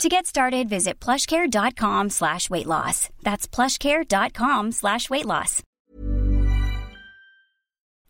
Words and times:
To 0.00 0.08
get 0.08 0.26
started, 0.26 0.68
visit 0.68 0.94
plushcare.com 0.98 2.10
slash 2.10 2.50
weight 2.50 2.66
loss. 2.66 3.08
That's 3.22 3.46
plushcare.com 3.46 4.72
slash 4.72 5.08
weight 5.10 5.26
loss. 5.26 5.62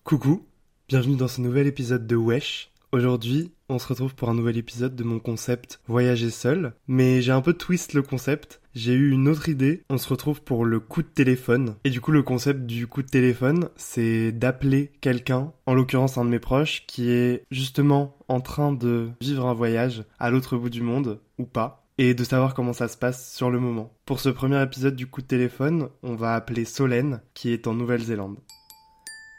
Coucou, 0.04 0.46
bienvenue 0.88 1.16
dans 1.16 1.28
ce 1.28 1.40
nouvel 1.42 1.66
épisode 1.66 2.06
de 2.06 2.16
Wesh. 2.16 2.70
Aujourd'hui, 2.92 3.52
on 3.68 3.78
se 3.78 3.88
retrouve 3.88 4.14
pour 4.14 4.28
un 4.28 4.34
nouvel 4.34 4.58
épisode 4.58 4.94
de 4.94 5.04
mon 5.04 5.18
concept 5.18 5.80
Voyager 5.86 6.30
seul. 6.30 6.74
Mais 6.88 7.22
j'ai 7.22 7.32
un 7.32 7.40
peu 7.40 7.54
twist 7.54 7.94
le 7.94 8.02
concept. 8.02 8.60
J'ai 8.74 8.92
eu 8.92 9.10
une 9.10 9.28
autre 9.28 9.48
idée. 9.48 9.82
On 9.90 9.96
se 9.98 10.08
retrouve 10.08 10.42
pour 10.42 10.64
le 10.64 10.80
coup 10.80 11.02
de 11.02 11.08
téléphone. 11.08 11.76
Et 11.84 11.90
du 11.90 12.00
coup, 12.00 12.10
le 12.10 12.22
concept 12.22 12.66
du 12.66 12.86
coup 12.86 13.02
de 13.02 13.08
téléphone, 13.08 13.68
c'est 13.76 14.32
d'appeler 14.32 14.92
quelqu'un, 15.00 15.52
en 15.66 15.74
l'occurrence 15.74 16.18
un 16.18 16.24
de 16.24 16.30
mes 16.30 16.38
proches, 16.38 16.84
qui 16.86 17.10
est 17.10 17.44
justement 17.50 18.16
en 18.28 18.40
train 18.40 18.72
de 18.72 19.10
vivre 19.20 19.46
un 19.46 19.54
voyage 19.54 20.04
à 20.18 20.30
l'autre 20.30 20.56
bout 20.56 20.70
du 20.70 20.82
monde, 20.82 21.20
ou 21.38 21.44
pas, 21.44 21.81
et 21.98 22.14
de 22.14 22.24
savoir 22.24 22.54
comment 22.54 22.72
ça 22.72 22.88
se 22.88 22.96
passe 22.96 23.34
sur 23.34 23.50
le 23.50 23.60
moment. 23.60 23.92
Pour 24.06 24.20
ce 24.20 24.28
premier 24.28 24.62
épisode 24.62 24.96
du 24.96 25.06
coup 25.06 25.20
de 25.20 25.26
téléphone, 25.26 25.88
on 26.02 26.14
va 26.14 26.34
appeler 26.34 26.64
Solène, 26.64 27.20
qui 27.34 27.52
est 27.52 27.66
en 27.66 27.74
Nouvelle-Zélande. 27.74 28.38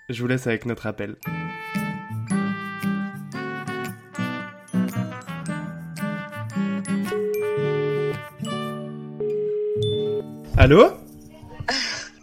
Je 0.09 0.21
vous 0.21 0.27
laisse 0.27 0.47
avec 0.47 0.65
notre 0.65 0.85
appel. 0.85 1.15
Allô? 10.57 10.91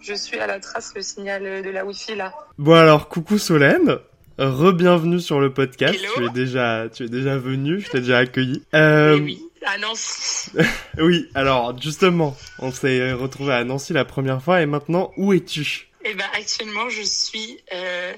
Je 0.02 0.14
suis 0.14 0.38
à 0.38 0.46
la 0.46 0.60
trace 0.60 0.92
le 0.94 1.02
signal 1.02 1.62
de 1.62 1.70
la 1.70 1.84
Wi-Fi 1.84 2.16
là. 2.16 2.32
Bon 2.58 2.74
alors, 2.74 3.08
coucou 3.08 3.38
Solène. 3.38 3.98
Re-bienvenue 4.38 5.20
sur 5.20 5.40
le 5.40 5.52
podcast. 5.52 5.94
Hello. 5.94 6.12
Tu 6.16 6.24
es 6.24 6.30
déjà, 6.30 6.88
tu 6.88 7.04
es 7.04 7.08
déjà 7.08 7.36
venu, 7.36 7.80
je 7.80 7.90
t'ai 7.90 8.00
déjà 8.00 8.18
accueilli. 8.18 8.62
Euh, 8.74 9.18
oui, 9.18 9.38
à 9.64 9.78
Nancy. 9.78 10.50
oui, 10.98 11.28
alors 11.34 11.80
justement, 11.80 12.36
on 12.58 12.72
s'est 12.72 13.12
retrouvé 13.12 13.54
à 13.54 13.64
Nancy 13.64 13.92
la 13.92 14.04
première 14.04 14.42
fois 14.42 14.62
et 14.62 14.66
maintenant, 14.66 15.12
où 15.16 15.32
es-tu? 15.32 15.88
Eh 16.04 16.14
ben 16.14 16.26
actuellement 16.32 16.88
je 16.88 17.02
suis 17.02 17.62
euh, 17.74 18.14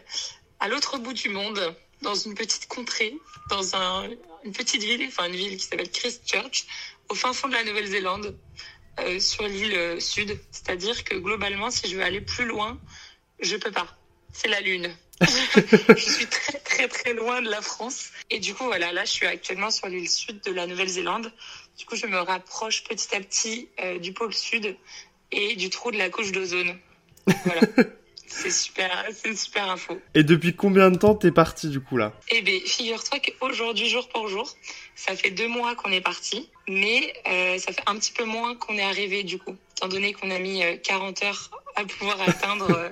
à 0.61 0.69
l'autre 0.69 0.99
bout 0.99 1.13
du 1.13 1.29
monde, 1.29 1.75
dans 2.03 2.15
une 2.15 2.35
petite 2.35 2.69
contrée, 2.69 3.15
dans 3.51 3.75
un, 3.75 4.09
une 4.45 4.53
petite 4.53 4.83
ville, 4.83 5.05
enfin 5.09 5.27
une 5.27 5.37
ville 5.37 5.57
qui 5.57 5.65
s'appelle 5.65 5.91
Christchurch, 5.91 6.67
au 7.09 7.15
fin 7.15 7.33
fond 7.33 7.49
de 7.49 7.55
la 7.55 7.65
Nouvelle-Zélande, 7.65 8.37
euh, 9.01 9.19
sur 9.19 9.47
l'île 9.47 9.75
euh, 9.75 10.01
sud. 10.01 10.39
C'est-à-dire 10.51 11.05
que 11.05 11.17
globalement, 11.17 11.71
si 11.71 11.89
je 11.89 11.97
veux 11.97 12.03
aller 12.03 12.21
plus 12.21 12.45
loin, 12.45 12.79
je 13.41 13.57
peux 13.57 13.73
pas. 13.73 13.87
C'est 14.33 14.49
la 14.49 14.61
lune. 14.61 14.95
je 15.97 15.97
suis 15.97 16.27
très 16.31 16.59
très 16.59 16.89
très 16.89 17.15
loin 17.15 17.43
de 17.43 17.51
la 17.51 17.61
France. 17.61 18.11
Et 18.31 18.39
du 18.39 18.55
coup, 18.55 18.65
voilà, 18.65 18.93
là, 18.93 19.05
je 19.05 19.11
suis 19.11 19.27
actuellement 19.27 19.71
sur 19.71 19.89
l'île 19.89 20.09
sud 20.09 20.41
de 20.43 20.53
la 20.53 20.67
Nouvelle-Zélande. 20.67 21.33
Du 21.79 21.85
coup, 21.87 21.97
je 21.97 22.07
me 22.07 22.19
rapproche 22.19 22.85
petit 22.85 23.15
à 23.15 23.21
petit 23.21 23.69
euh, 23.83 23.99
du 23.99 24.13
pôle 24.13 24.35
sud 24.35 24.77
et 25.31 25.57
du 25.57 25.71
trou 25.71 25.91
de 25.91 25.99
la 25.99 26.11
couche 26.11 26.33
d'ozone. 26.33 26.79
Voilà. 27.45 27.63
c'est 28.33 28.51
super, 28.51 29.07
c'est 29.15 29.29
une 29.29 29.37
super 29.37 29.71
info. 29.71 30.01
Et 30.15 30.25
depuis 30.25 30.55
combien 30.55 30.91
de 30.91 30.97
temps 30.97 31.15
t'es 31.15 31.31
parti 31.31 31.69
du 31.69 31.81
coup 31.81 31.97
là? 31.97 32.13
Eh 32.31 32.43
bien, 32.43 32.59
figure-toi 32.65 33.19
qu'aujourd'hui, 33.21 33.89
jour 33.89 34.09
pour 34.09 34.29
jour, 34.29 34.51
ça 34.95 35.15
fait 35.15 35.31
deux 35.31 35.49
mois 35.49 35.75
qu'on 35.75 35.93
est 35.93 36.01
parti, 36.01 36.49
mais 36.69 37.13
euh, 37.29 37.59
ça 37.59 37.73
fait 37.73 37.83
un 37.87 37.97
petit 37.97 38.13
peu 38.13 38.25
moins 38.25 38.55
qu'on 38.57 38.77
est 38.77 38.83
arrivé 38.83 39.23
du 39.23 39.39
coup, 39.39 39.57
étant 39.77 39.89
donné 39.89 40.13
qu'on 40.13 40.31
a 40.31 40.39
mis 40.39 40.63
euh, 40.63 40.77
40 40.83 41.23
heures 41.25 41.51
à 41.77 41.85
pouvoir 41.85 42.21
atteindre 42.23 42.71
euh, 42.71 42.89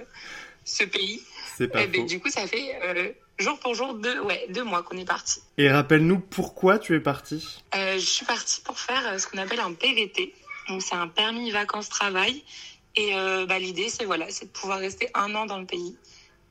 ce 0.65 0.85
pays. 0.85 1.23
C'est 1.61 1.69
pas 1.69 1.83
Eh 1.83 1.89
ben, 1.89 2.01
faux. 2.01 2.07
du 2.07 2.21
coup, 2.21 2.31
ça 2.31 2.47
fait 2.47 2.75
euh, 2.83 3.11
jour 3.39 3.59
pour 3.59 3.75
jour 3.75 3.93
deux, 3.93 4.19
ouais, 4.21 4.47
deux 4.49 4.65
mois 4.65 4.83
qu'on 4.83 4.97
est 4.97 5.05
parti. 5.05 5.41
Et 5.59 5.71
rappelle-nous 5.71 6.19
pourquoi 6.19 6.79
tu 6.79 6.95
es 6.97 7.01
parti 7.01 7.59
Euh, 7.75 7.95
je 7.95 7.99
suis 8.07 8.25
partie 8.25 8.63
pour 8.63 8.79
faire 8.79 9.07
euh, 9.07 9.19
ce 9.19 9.27
qu'on 9.27 9.37
appelle 9.37 9.61
un 9.61 9.75
PVT. 9.75 10.33
Donc, 10.69 10.81
c'est 10.81 10.95
un 10.95 11.09
permis 11.09 11.51
vacances-travail. 11.51 12.43
Et 12.97 13.15
euh, 13.15 13.45
bah, 13.45 13.59
l'idée, 13.59 13.91
c'est 13.91 14.07
voilà, 14.07 14.31
c'est 14.31 14.47
de 14.47 14.51
pouvoir 14.51 14.79
rester 14.79 15.11
un 15.13 15.35
an 15.35 15.45
dans 15.45 15.59
le 15.59 15.67
pays 15.67 15.97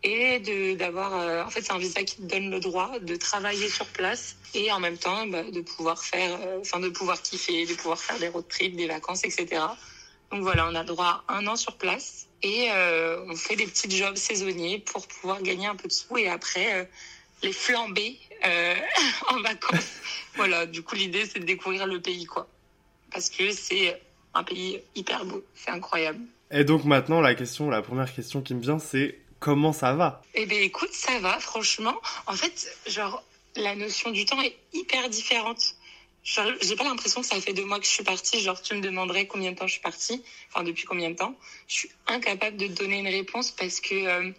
et 0.03 0.39
de 0.39 0.75
d'avoir. 0.75 1.15
euh, 1.19 1.43
en 1.43 1.49
fait, 1.49 1.61
c'est 1.63 1.73
un 1.73 1.79
visa 1.79 2.03
qui 2.03 2.17
te 2.17 2.21
donne 2.21 2.51
le 2.51 2.59
droit 2.59 2.99
de 2.99 3.15
travailler 3.15 3.67
sur 3.67 3.87
place 3.87 4.35
et 4.53 4.71
en 4.71 4.79
même 4.79 4.97
temps 4.97 5.25
bah, 5.25 5.43
de 5.43 5.61
pouvoir 5.61 6.03
faire, 6.03 6.39
euh, 6.45 6.79
de 6.79 6.89
pouvoir 6.89 7.19
kiffer, 7.21 7.65
de 7.65 7.73
pouvoir 7.73 7.97
faire 7.99 8.19
des 8.19 8.27
road 8.29 8.47
trips, 8.47 8.75
des 8.75 8.87
vacances, 8.87 9.23
etc. 9.25 9.47
Donc 10.31 10.43
voilà, 10.43 10.67
on 10.69 10.75
a 10.75 10.83
droit 10.83 11.23
à 11.27 11.35
un 11.37 11.47
an 11.47 11.55
sur 11.55 11.75
place 11.77 12.28
et 12.41 12.69
euh, 12.71 13.23
on 13.27 13.35
fait 13.35 13.55
des 13.55 13.65
petits 13.65 13.89
jobs 13.95 14.15
saisonniers 14.15 14.79
pour 14.79 15.07
pouvoir 15.07 15.41
gagner 15.41 15.67
un 15.67 15.75
peu 15.75 15.87
de 15.87 15.93
sous 15.93 16.17
et 16.17 16.29
après 16.29 16.81
euh, 16.81 16.85
les 17.43 17.53
flamber 17.53 18.17
euh, 18.45 18.75
en 19.29 19.41
vacances. 19.41 19.99
Voilà, 20.35 20.65
du 20.65 20.83
coup 20.83 20.95
l'idée 20.95 21.25
c'est 21.25 21.39
de 21.39 21.45
découvrir 21.45 21.85
le 21.85 21.99
pays 21.99 22.25
quoi, 22.25 22.47
parce 23.11 23.29
que 23.29 23.51
c'est 23.51 24.01
un 24.33 24.43
pays 24.43 24.81
hyper 24.95 25.25
beau, 25.25 25.43
c'est 25.55 25.71
incroyable. 25.71 26.19
Et 26.51 26.63
donc 26.63 26.85
maintenant, 26.85 27.21
la 27.21 27.35
question, 27.35 27.69
la 27.69 27.81
première 27.81 28.13
question 28.13 28.41
qui 28.41 28.55
me 28.55 28.61
vient, 28.61 28.79
c'est 28.79 29.19
comment 29.39 29.73
ça 29.73 29.93
va? 29.93 30.21
Eh 30.33 30.45
ben 30.45 30.61
écoute, 30.61 30.93
ça 30.93 31.19
va, 31.19 31.39
franchement. 31.39 31.95
En 32.25 32.33
fait, 32.33 32.75
genre, 32.87 33.23
la 33.55 33.75
notion 33.75 34.11
du 34.11 34.25
temps 34.25 34.41
est 34.41 34.55
hyper 34.73 35.09
différente. 35.09 35.75
J'ai 36.23 36.75
pas 36.75 36.83
l'impression 36.83 37.21
que 37.21 37.27
ça 37.27 37.39
fait 37.39 37.53
deux 37.53 37.65
mois 37.65 37.79
que 37.79 37.85
je 37.85 37.91
suis 37.91 38.03
partie. 38.03 38.41
Genre, 38.41 38.61
tu 38.61 38.75
me 38.75 38.81
demanderais 38.81 39.25
combien 39.27 39.51
de 39.51 39.57
temps 39.57 39.67
je 39.67 39.73
suis 39.73 39.81
partie. 39.81 40.21
Enfin, 40.49 40.63
depuis 40.63 40.85
combien 40.85 41.09
de 41.09 41.15
temps. 41.15 41.35
Je 41.67 41.73
suis 41.73 41.91
incapable 42.07 42.57
de 42.57 42.67
te 42.67 42.73
donner 42.73 42.99
une 42.99 43.07
réponse 43.07 43.51
parce 43.51 43.79
que, 43.79 43.95
euh, 43.95 44.31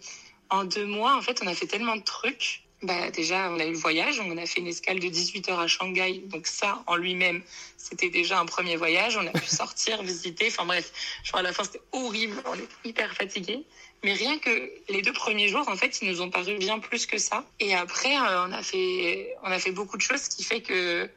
en 0.49 0.63
deux 0.63 0.85
mois, 0.85 1.15
en 1.15 1.21
fait, 1.21 1.41
on 1.43 1.47
a 1.47 1.53
fait 1.53 1.67
tellement 1.67 1.95
de 1.95 2.03
trucs. 2.03 2.63
Bah, 2.83 3.11
déjà, 3.11 3.51
on 3.51 3.59
a 3.59 3.65
eu 3.65 3.71
le 3.71 3.77
voyage. 3.77 4.19
On 4.19 4.37
a 4.37 4.45
fait 4.45 4.59
une 4.59 4.67
escale 4.67 4.99
de 4.99 5.07
18 5.07 5.49
heures 5.49 5.59
à 5.59 5.67
Shanghai. 5.67 6.21
Donc 6.25 6.47
ça, 6.47 6.83
en 6.87 6.95
lui-même, 6.95 7.41
c'était 7.77 8.09
déjà 8.09 8.39
un 8.39 8.45
premier 8.45 8.75
voyage. 8.75 9.17
On 9.17 9.25
a 9.25 9.31
pu 9.31 9.45
sortir, 9.45 10.01
visiter. 10.03 10.47
Enfin 10.47 10.65
bref, 10.65 10.91
genre 11.23 11.39
à 11.39 11.43
la 11.43 11.53
fin, 11.53 11.63
c'était 11.63 11.81
horrible. 11.91 12.41
On 12.45 12.55
est 12.55 12.69
hyper 12.85 13.13
fatigués. 13.13 13.65
Mais 14.03 14.13
rien 14.13 14.39
que 14.39 14.71
les 14.89 15.01
deux 15.03 15.13
premiers 15.13 15.47
jours, 15.47 15.67
en 15.67 15.75
fait, 15.75 16.01
ils 16.01 16.09
nous 16.09 16.21
ont 16.21 16.29
paru 16.29 16.57
bien 16.57 16.79
plus 16.79 17.05
que 17.05 17.19
ça. 17.19 17.45
Et 17.59 17.75
après, 17.75 18.15
euh, 18.15 18.47
on 18.47 18.51
a 18.51 18.63
fait, 18.63 19.35
on 19.43 19.51
a 19.51 19.59
fait 19.59 19.71
beaucoup 19.71 19.97
de 19.97 20.01
choses, 20.01 20.27
qui 20.27 20.43
fait 20.43 20.61
que, 20.61 21.07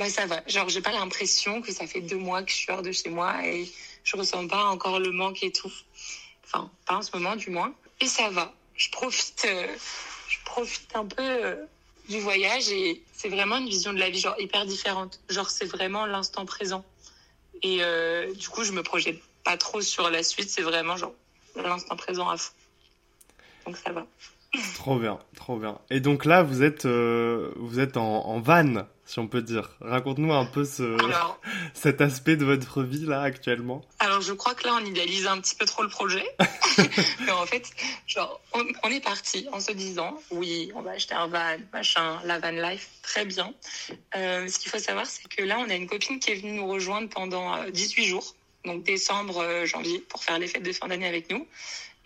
bah, 0.00 0.08
ça 0.08 0.24
va. 0.24 0.42
Genre, 0.46 0.66
j'ai 0.70 0.80
pas 0.80 0.92
l'impression 0.92 1.60
que 1.60 1.72
ça 1.72 1.86
fait 1.86 2.00
deux 2.00 2.16
mois 2.16 2.42
que 2.42 2.50
je 2.50 2.56
suis 2.56 2.72
hors 2.72 2.80
de 2.80 2.90
chez 2.90 3.10
moi 3.10 3.46
et 3.46 3.70
je 4.02 4.16
ressens 4.16 4.48
pas 4.48 4.64
encore 4.64 4.98
le 4.98 5.12
manque 5.12 5.42
et 5.42 5.52
tout. 5.52 5.70
Enfin, 6.46 6.70
pas 6.86 6.96
en 6.96 7.02
ce 7.02 7.14
moment, 7.14 7.36
du 7.36 7.50
moins. 7.50 7.74
Et 8.00 8.06
ça 8.06 8.30
va. 8.30 8.50
Je 8.76 8.88
profite, 8.88 9.44
euh, 9.44 9.76
je 10.26 10.38
profite 10.46 10.96
un 10.96 11.04
peu 11.04 11.22
euh, 11.22 11.66
du 12.08 12.18
voyage 12.18 12.70
et 12.70 13.02
c'est 13.12 13.28
vraiment 13.28 13.58
une 13.58 13.68
vision 13.68 13.92
de 13.92 13.98
la 13.98 14.08
vie, 14.08 14.18
genre, 14.18 14.40
hyper 14.40 14.64
différente. 14.64 15.20
Genre, 15.28 15.50
c'est 15.50 15.66
vraiment 15.66 16.06
l'instant 16.06 16.46
présent. 16.46 16.82
Et 17.60 17.80
euh, 17.82 18.32
du 18.32 18.48
coup, 18.48 18.64
je 18.64 18.72
me 18.72 18.82
projette 18.82 19.20
pas 19.44 19.58
trop 19.58 19.82
sur 19.82 20.08
la 20.08 20.22
suite, 20.22 20.48
c'est 20.48 20.62
vraiment 20.62 20.96
genre 20.96 21.12
l'instant 21.56 21.96
présent 21.96 22.30
à 22.30 22.38
fond. 22.38 22.54
Donc 23.66 23.76
ça 23.76 23.92
va. 23.92 24.06
Trop 24.74 24.98
bien, 24.98 25.18
trop 25.36 25.58
bien. 25.58 25.78
Et 25.90 26.00
donc 26.00 26.24
là, 26.24 26.42
vous 26.42 26.62
êtes, 26.62 26.84
euh, 26.84 27.52
vous 27.56 27.78
êtes 27.78 27.96
en, 27.96 28.26
en 28.26 28.40
van, 28.40 28.86
si 29.04 29.20
on 29.20 29.28
peut 29.28 29.42
dire. 29.42 29.70
Raconte-nous 29.80 30.32
un 30.32 30.44
peu 30.44 30.64
ce, 30.64 30.82
Alors, 31.04 31.40
cet 31.74 32.00
aspect 32.00 32.36
de 32.36 32.44
votre 32.44 32.82
vie 32.82 33.06
là 33.06 33.22
actuellement. 33.22 33.82
alors 34.00 34.20
je 34.20 34.32
crois 34.32 34.54
que 34.54 34.66
là 34.66 34.74
on 34.80 34.84
idéalise 34.84 35.26
un 35.28 35.40
petit 35.40 35.54
peu 35.54 35.66
trop 35.66 35.82
le 35.84 35.88
projet. 35.88 36.24
Mais 37.24 37.30
en 37.30 37.46
fait, 37.46 37.70
genre 38.06 38.40
on, 38.52 38.64
on 38.82 38.90
est 38.90 39.02
parti 39.04 39.46
en 39.52 39.60
se 39.60 39.72
disant 39.72 40.18
oui, 40.30 40.72
on 40.74 40.82
va 40.82 40.92
acheter 40.92 41.14
un 41.14 41.28
van, 41.28 41.56
machin, 41.72 42.20
la 42.24 42.38
van 42.40 42.50
life, 42.50 42.88
très 43.02 43.24
bien. 43.24 43.52
Euh, 44.16 44.48
ce 44.48 44.58
qu'il 44.58 44.70
faut 44.70 44.78
savoir, 44.78 45.06
c'est 45.06 45.28
que 45.28 45.44
là 45.44 45.58
on 45.60 45.70
a 45.70 45.74
une 45.74 45.86
copine 45.86 46.18
qui 46.18 46.32
est 46.32 46.36
venue 46.36 46.52
nous 46.52 46.66
rejoindre 46.66 47.08
pendant 47.08 47.54
euh, 47.54 47.70
18 47.70 48.04
jours, 48.04 48.34
donc 48.64 48.82
décembre, 48.82 49.38
euh, 49.42 49.66
janvier, 49.66 50.00
pour 50.08 50.24
faire 50.24 50.38
les 50.38 50.46
fêtes 50.48 50.64
de 50.64 50.72
fin 50.72 50.88
d'année 50.88 51.06
avec 51.08 51.30
nous. 51.30 51.46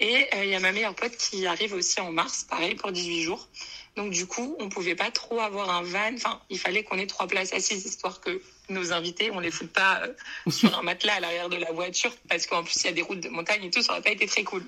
Et 0.00 0.26
euh, 0.34 0.44
il 0.44 0.50
y 0.50 0.54
a 0.54 0.60
ma 0.60 0.72
meilleure 0.72 0.94
pote 0.94 1.16
qui 1.16 1.46
arrive 1.46 1.72
aussi 1.72 2.00
en 2.00 2.10
mars, 2.10 2.44
pareil 2.48 2.74
pour 2.74 2.90
18 2.90 3.22
jours. 3.22 3.48
Donc 3.96 4.10
du 4.10 4.26
coup, 4.26 4.56
on 4.58 4.68
pouvait 4.68 4.96
pas 4.96 5.10
trop 5.10 5.40
avoir 5.40 5.70
un 5.70 5.82
van. 5.82 6.14
Enfin, 6.14 6.40
il 6.50 6.58
fallait 6.58 6.82
qu'on 6.82 6.98
ait 6.98 7.06
trois 7.06 7.28
places 7.28 7.52
assises, 7.52 7.86
histoire 7.86 8.20
que 8.20 8.42
nos 8.68 8.92
invités, 8.92 9.30
on 9.30 9.38
les 9.38 9.52
foute 9.52 9.70
pas 9.70 10.02
euh, 10.02 10.14
sur 10.50 10.76
un 10.76 10.82
matelas 10.82 11.14
à 11.14 11.20
l'arrière 11.20 11.48
de 11.48 11.56
la 11.56 11.70
voiture, 11.70 12.12
parce 12.28 12.46
qu'en 12.46 12.64
plus 12.64 12.74
il 12.82 12.86
y 12.86 12.88
a 12.88 12.92
des 12.92 13.02
routes 13.02 13.20
de 13.20 13.28
montagne 13.28 13.64
et 13.64 13.70
tout, 13.70 13.82
ça 13.82 13.92
aurait 13.92 14.02
pas 14.02 14.10
été 14.10 14.26
très 14.26 14.42
cool. 14.42 14.64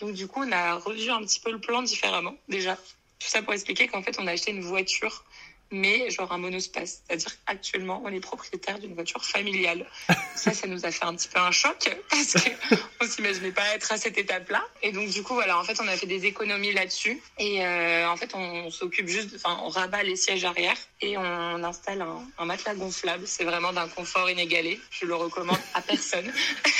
Donc 0.00 0.12
du 0.12 0.26
coup, 0.26 0.42
on 0.44 0.52
a 0.52 0.74
revu 0.74 1.10
un 1.10 1.22
petit 1.22 1.40
peu 1.40 1.50
le 1.50 1.60
plan 1.60 1.82
différemment 1.82 2.36
déjà. 2.48 2.76
Tout 3.18 3.28
ça 3.28 3.42
pour 3.42 3.52
expliquer 3.52 3.88
qu'en 3.88 4.02
fait, 4.02 4.16
on 4.20 4.26
a 4.26 4.32
acheté 4.32 4.52
une 4.52 4.60
voiture 4.60 5.24
mais 5.70 6.10
genre 6.10 6.32
un 6.32 6.38
monospace. 6.38 7.02
C'est-à-dire 7.06 7.32
actuellement, 7.46 8.02
on 8.04 8.08
est 8.08 8.20
propriétaire 8.20 8.78
d'une 8.78 8.94
voiture 8.94 9.24
familiale. 9.24 9.86
ça, 10.34 10.52
ça 10.52 10.66
nous 10.66 10.84
a 10.84 10.90
fait 10.90 11.04
un 11.04 11.14
petit 11.14 11.28
peu 11.28 11.38
un 11.38 11.50
choc 11.50 11.88
parce 12.10 12.32
qu'on 12.32 13.06
s'imaginait 13.06 13.52
pas 13.52 13.74
être 13.74 13.92
à 13.92 13.96
cette 13.96 14.18
étape-là. 14.18 14.64
Et 14.82 14.92
donc, 14.92 15.08
du 15.08 15.22
coup, 15.22 15.34
voilà, 15.34 15.58
en 15.58 15.64
fait, 15.64 15.78
on 15.80 15.88
a 15.88 15.96
fait 15.96 16.06
des 16.06 16.26
économies 16.26 16.72
là-dessus. 16.72 17.20
Et 17.38 17.64
euh, 17.64 18.08
en 18.08 18.16
fait, 18.16 18.34
on, 18.34 18.70
s'occupe 18.70 19.08
juste, 19.08 19.30
enfin, 19.36 19.60
on 19.62 19.68
rabat 19.68 20.02
les 20.02 20.16
sièges 20.16 20.44
arrière 20.44 20.76
et 21.00 21.16
on 21.16 21.64
installe 21.64 22.02
un, 22.02 22.22
un 22.38 22.44
matelas 22.44 22.74
gonflable. 22.74 23.26
C'est 23.26 23.44
vraiment 23.44 23.72
d'un 23.72 23.88
confort 23.88 24.30
inégalé. 24.30 24.80
Je 24.90 25.06
le 25.06 25.14
recommande 25.14 25.58
à 25.74 25.82
personne. 25.82 26.32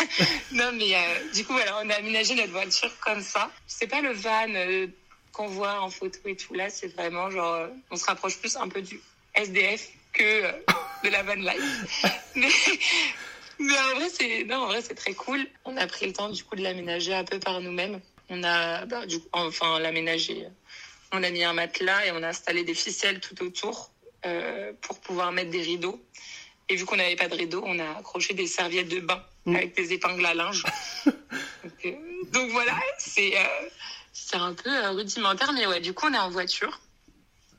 non, 0.52 0.70
mais 0.74 0.94
euh, 0.94 1.32
du 1.34 1.44
coup, 1.44 1.52
voilà, 1.52 1.80
on 1.82 1.90
a 1.90 1.94
aménagé 1.94 2.34
notre 2.34 2.52
voiture 2.52 2.90
comme 3.00 3.22
ça. 3.22 3.50
C'est 3.66 3.86
pas 3.86 4.00
le 4.00 4.12
van. 4.12 4.54
Euh, 4.54 4.86
qu'on 5.38 5.46
voit 5.46 5.80
en 5.80 5.88
photo 5.88 6.18
et 6.26 6.34
tout 6.34 6.52
là, 6.52 6.68
c'est 6.68 6.88
vraiment 6.88 7.30
genre, 7.30 7.54
euh, 7.54 7.68
on 7.92 7.96
se 7.96 8.04
rapproche 8.04 8.38
plus 8.38 8.56
un 8.56 8.68
peu 8.68 8.82
du 8.82 9.00
SDF 9.34 9.88
que 10.12 10.24
euh, 10.24 10.52
de 11.04 11.10
la 11.10 11.22
van 11.22 11.34
life. 11.36 12.04
mais, 12.34 12.48
mais 13.60 13.78
en 13.78 13.94
vrai, 13.94 14.08
c'est 14.12 14.44
non, 14.44 14.56
en 14.56 14.66
vrai, 14.66 14.82
c'est 14.82 14.96
très 14.96 15.14
cool. 15.14 15.46
On 15.64 15.76
a 15.76 15.86
pris 15.86 16.06
le 16.06 16.12
temps 16.12 16.28
du 16.28 16.42
coup 16.42 16.56
de 16.56 16.62
l'aménager 16.62 17.14
un 17.14 17.22
peu 17.22 17.38
par 17.38 17.60
nous-mêmes. 17.60 18.00
On 18.30 18.42
a, 18.42 18.84
bah, 18.86 19.06
du 19.06 19.20
coup, 19.20 19.28
enfin, 19.30 19.78
l'aménager. 19.78 20.44
On 21.12 21.22
a 21.22 21.30
mis 21.30 21.44
un 21.44 21.52
matelas 21.52 22.06
et 22.06 22.10
on 22.10 22.22
a 22.24 22.28
installé 22.28 22.64
des 22.64 22.74
ficelles 22.74 23.20
tout 23.20 23.40
autour 23.40 23.92
euh, 24.26 24.72
pour 24.80 24.98
pouvoir 24.98 25.30
mettre 25.30 25.50
des 25.50 25.62
rideaux. 25.62 26.04
Et 26.68 26.74
vu 26.74 26.84
qu'on 26.84 26.96
n'avait 26.96 27.16
pas 27.16 27.28
de 27.28 27.36
rideaux, 27.36 27.62
on 27.64 27.78
a 27.78 27.98
accroché 27.98 28.34
des 28.34 28.48
serviettes 28.48 28.88
de 28.88 28.98
bain 28.98 29.24
mmh. 29.46 29.54
avec 29.54 29.76
des 29.76 29.92
épingles 29.92 30.26
à 30.26 30.34
linge. 30.34 30.64
donc, 31.06 31.96
donc, 32.32 32.50
voilà, 32.50 32.78
c'est 32.98 33.34
c'est 34.26 34.36
un 34.36 34.54
peu 34.54 34.70
euh, 34.70 34.90
rudimentaire, 34.90 35.52
mais 35.52 35.66
ouais, 35.66 35.80
du 35.80 35.94
coup, 35.94 36.06
on 36.06 36.14
est 36.14 36.18
en 36.18 36.30
voiture. 36.30 36.80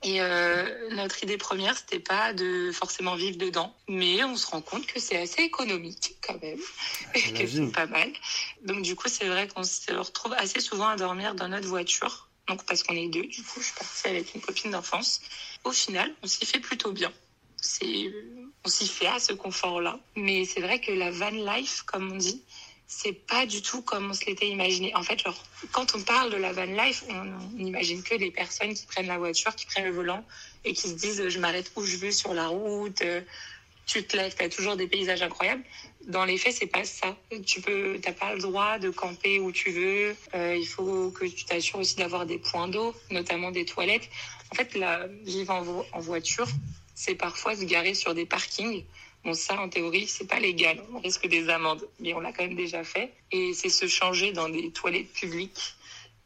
Et 0.01 0.21
euh, 0.21 0.89
notre 0.91 1.21
idée 1.23 1.37
première, 1.37 1.77
c'était 1.77 1.99
pas 1.99 2.31
de 2.31 2.71
forcément 2.71 3.15
vivre 3.15 3.37
dedans, 3.37 3.75
mais 3.89 4.23
on 4.23 4.37
se 4.37 4.47
rend 4.47 4.61
compte 4.61 4.85
que 4.85 4.99
c'est 4.99 5.17
assez 5.17 5.41
économique 5.41 6.15
quand 6.25 6.41
même, 6.41 6.59
et 7.15 7.21
que 7.33 7.45
c'est 7.45 7.71
pas 7.71 7.85
mal. 7.85 8.09
Donc 8.63 8.81
du 8.81 8.95
coup, 8.95 9.09
c'est 9.09 9.27
vrai 9.27 9.49
qu'on 9.49 9.63
se 9.63 9.91
retrouve 9.91 10.33
assez 10.33 10.61
souvent 10.61 10.87
à 10.87 10.95
dormir 10.95 11.35
dans 11.35 11.49
notre 11.49 11.67
voiture. 11.67 12.29
Donc 12.47 12.65
parce 12.65 12.83
qu'on 12.83 12.95
est 12.95 13.09
deux, 13.09 13.25
du 13.25 13.43
coup, 13.43 13.59
je 13.59 13.65
suis 13.65 13.75
partie 13.75 14.07
avec 14.07 14.33
une 14.33 14.41
copine 14.41 14.71
d'enfance. 14.71 15.19
Au 15.65 15.71
final, 15.71 16.13
on 16.23 16.27
s'y 16.27 16.45
fait 16.45 16.59
plutôt 16.59 16.93
bien. 16.93 17.11
C'est, 17.61 18.13
on 18.63 18.69
s'y 18.69 18.87
fait 18.87 19.07
à 19.07 19.19
ce 19.19 19.33
confort-là. 19.33 19.99
Mais 20.15 20.45
c'est 20.45 20.61
vrai 20.61 20.79
que 20.79 20.93
la 20.93 21.11
van 21.11 21.29
life, 21.29 21.81
comme 21.81 22.13
on 22.13 22.15
dit, 22.15 22.41
c'est 22.91 23.13
pas 23.13 23.45
du 23.45 23.61
tout 23.61 23.83
comme 23.83 24.09
on 24.09 24.13
se 24.13 24.25
l'était 24.25 24.49
imaginé. 24.49 24.93
En 24.95 25.03
fait, 25.03 25.23
quand 25.71 25.95
on 25.95 26.01
parle 26.01 26.31
de 26.31 26.37
la 26.37 26.51
van 26.51 26.65
life, 26.65 27.03
on 27.07 27.23
n'imagine 27.55 28.01
que 28.01 28.15
des 28.15 28.31
personnes 28.31 28.73
qui 28.73 28.87
prennent 28.87 29.07
la 29.07 29.19
voiture, 29.19 29.55
qui 29.55 29.67
prennent 29.67 29.85
le 29.85 29.91
volant 29.91 30.25
et 30.65 30.73
qui 30.73 30.89
se 30.89 30.95
disent 30.95 31.29
je 31.29 31.39
m'arrête 31.39 31.71
où 31.75 31.85
je 31.85 31.97
veux 31.97 32.11
sur 32.11 32.33
la 32.33 32.47
route, 32.47 33.03
euh, 33.03 33.21
tu 33.85 34.03
te 34.03 34.17
lèves, 34.17 34.35
tu 34.35 34.43
as 34.43 34.49
toujours 34.49 34.75
des 34.75 34.87
paysages 34.87 35.21
incroyables. 35.21 35.63
Dans 36.07 36.25
les 36.25 36.39
faits, 36.39 36.55
c'est 36.55 36.65
pas 36.65 36.83
ça. 36.83 37.15
Tu 37.45 37.61
peux, 37.61 37.99
t'as 38.01 38.11
pas 38.11 38.33
le 38.33 38.39
droit 38.39 38.79
de 38.79 38.89
camper 38.89 39.39
où 39.39 39.51
tu 39.51 39.69
veux. 39.69 40.15
Euh, 40.33 40.55
il 40.55 40.67
faut 40.67 41.11
que 41.11 41.25
tu 41.25 41.45
t'assures 41.45 41.77
aussi 41.77 41.95
d'avoir 41.95 42.25
des 42.25 42.39
points 42.39 42.67
d'eau, 42.67 42.95
notamment 43.11 43.51
des 43.51 43.65
toilettes. 43.65 44.09
En 44.51 44.55
fait, 44.55 44.73
la 44.73 45.05
vivre 45.25 45.53
en, 45.53 45.85
en 45.95 45.99
voiture, 45.99 46.47
c'est 46.95 47.15
parfois 47.15 47.55
se 47.55 47.65
garer 47.65 47.93
sur 47.93 48.15
des 48.15 48.25
parkings 48.25 48.83
Bon, 49.23 49.33
ça, 49.33 49.59
en 49.59 49.69
théorie, 49.69 50.07
c'est 50.07 50.27
pas 50.27 50.39
légal. 50.39 50.81
On 50.93 50.99
risque 50.99 51.27
des 51.27 51.49
amendes, 51.49 51.85
mais 51.99 52.13
on 52.13 52.19
l'a 52.19 52.31
quand 52.31 52.43
même 52.43 52.55
déjà 52.55 52.83
fait. 52.83 53.13
Et 53.31 53.53
c'est 53.53 53.69
se 53.69 53.87
changer 53.87 54.31
dans 54.31 54.49
des 54.49 54.71
toilettes 54.71 55.11
publiques. 55.11 55.75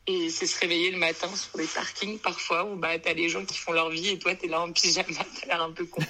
Et 0.06 0.30
c'est 0.30 0.48
se 0.48 0.60
réveiller 0.60 0.92
le 0.92 0.98
matin 0.98 1.34
sur 1.34 1.57
des 1.57 1.66
parkings 1.66 2.19
parfois 2.19 2.66
où 2.66 2.75
bah, 2.75 3.00
t'as 3.00 3.13
des 3.13 3.30
gens 3.30 3.45
qui 3.45 3.57
font 3.57 3.72
leur 3.72 3.90
vie 3.90 4.10
et 4.10 4.19
toi, 4.19 4.36
t'es 4.36 4.48
là 4.48 4.60
en 4.60 4.69
pyjama, 4.72 5.07
t'as 5.40 5.48
l'air 5.48 5.62
un 5.62 5.72
peu 5.72 5.86
con. 5.86 6.01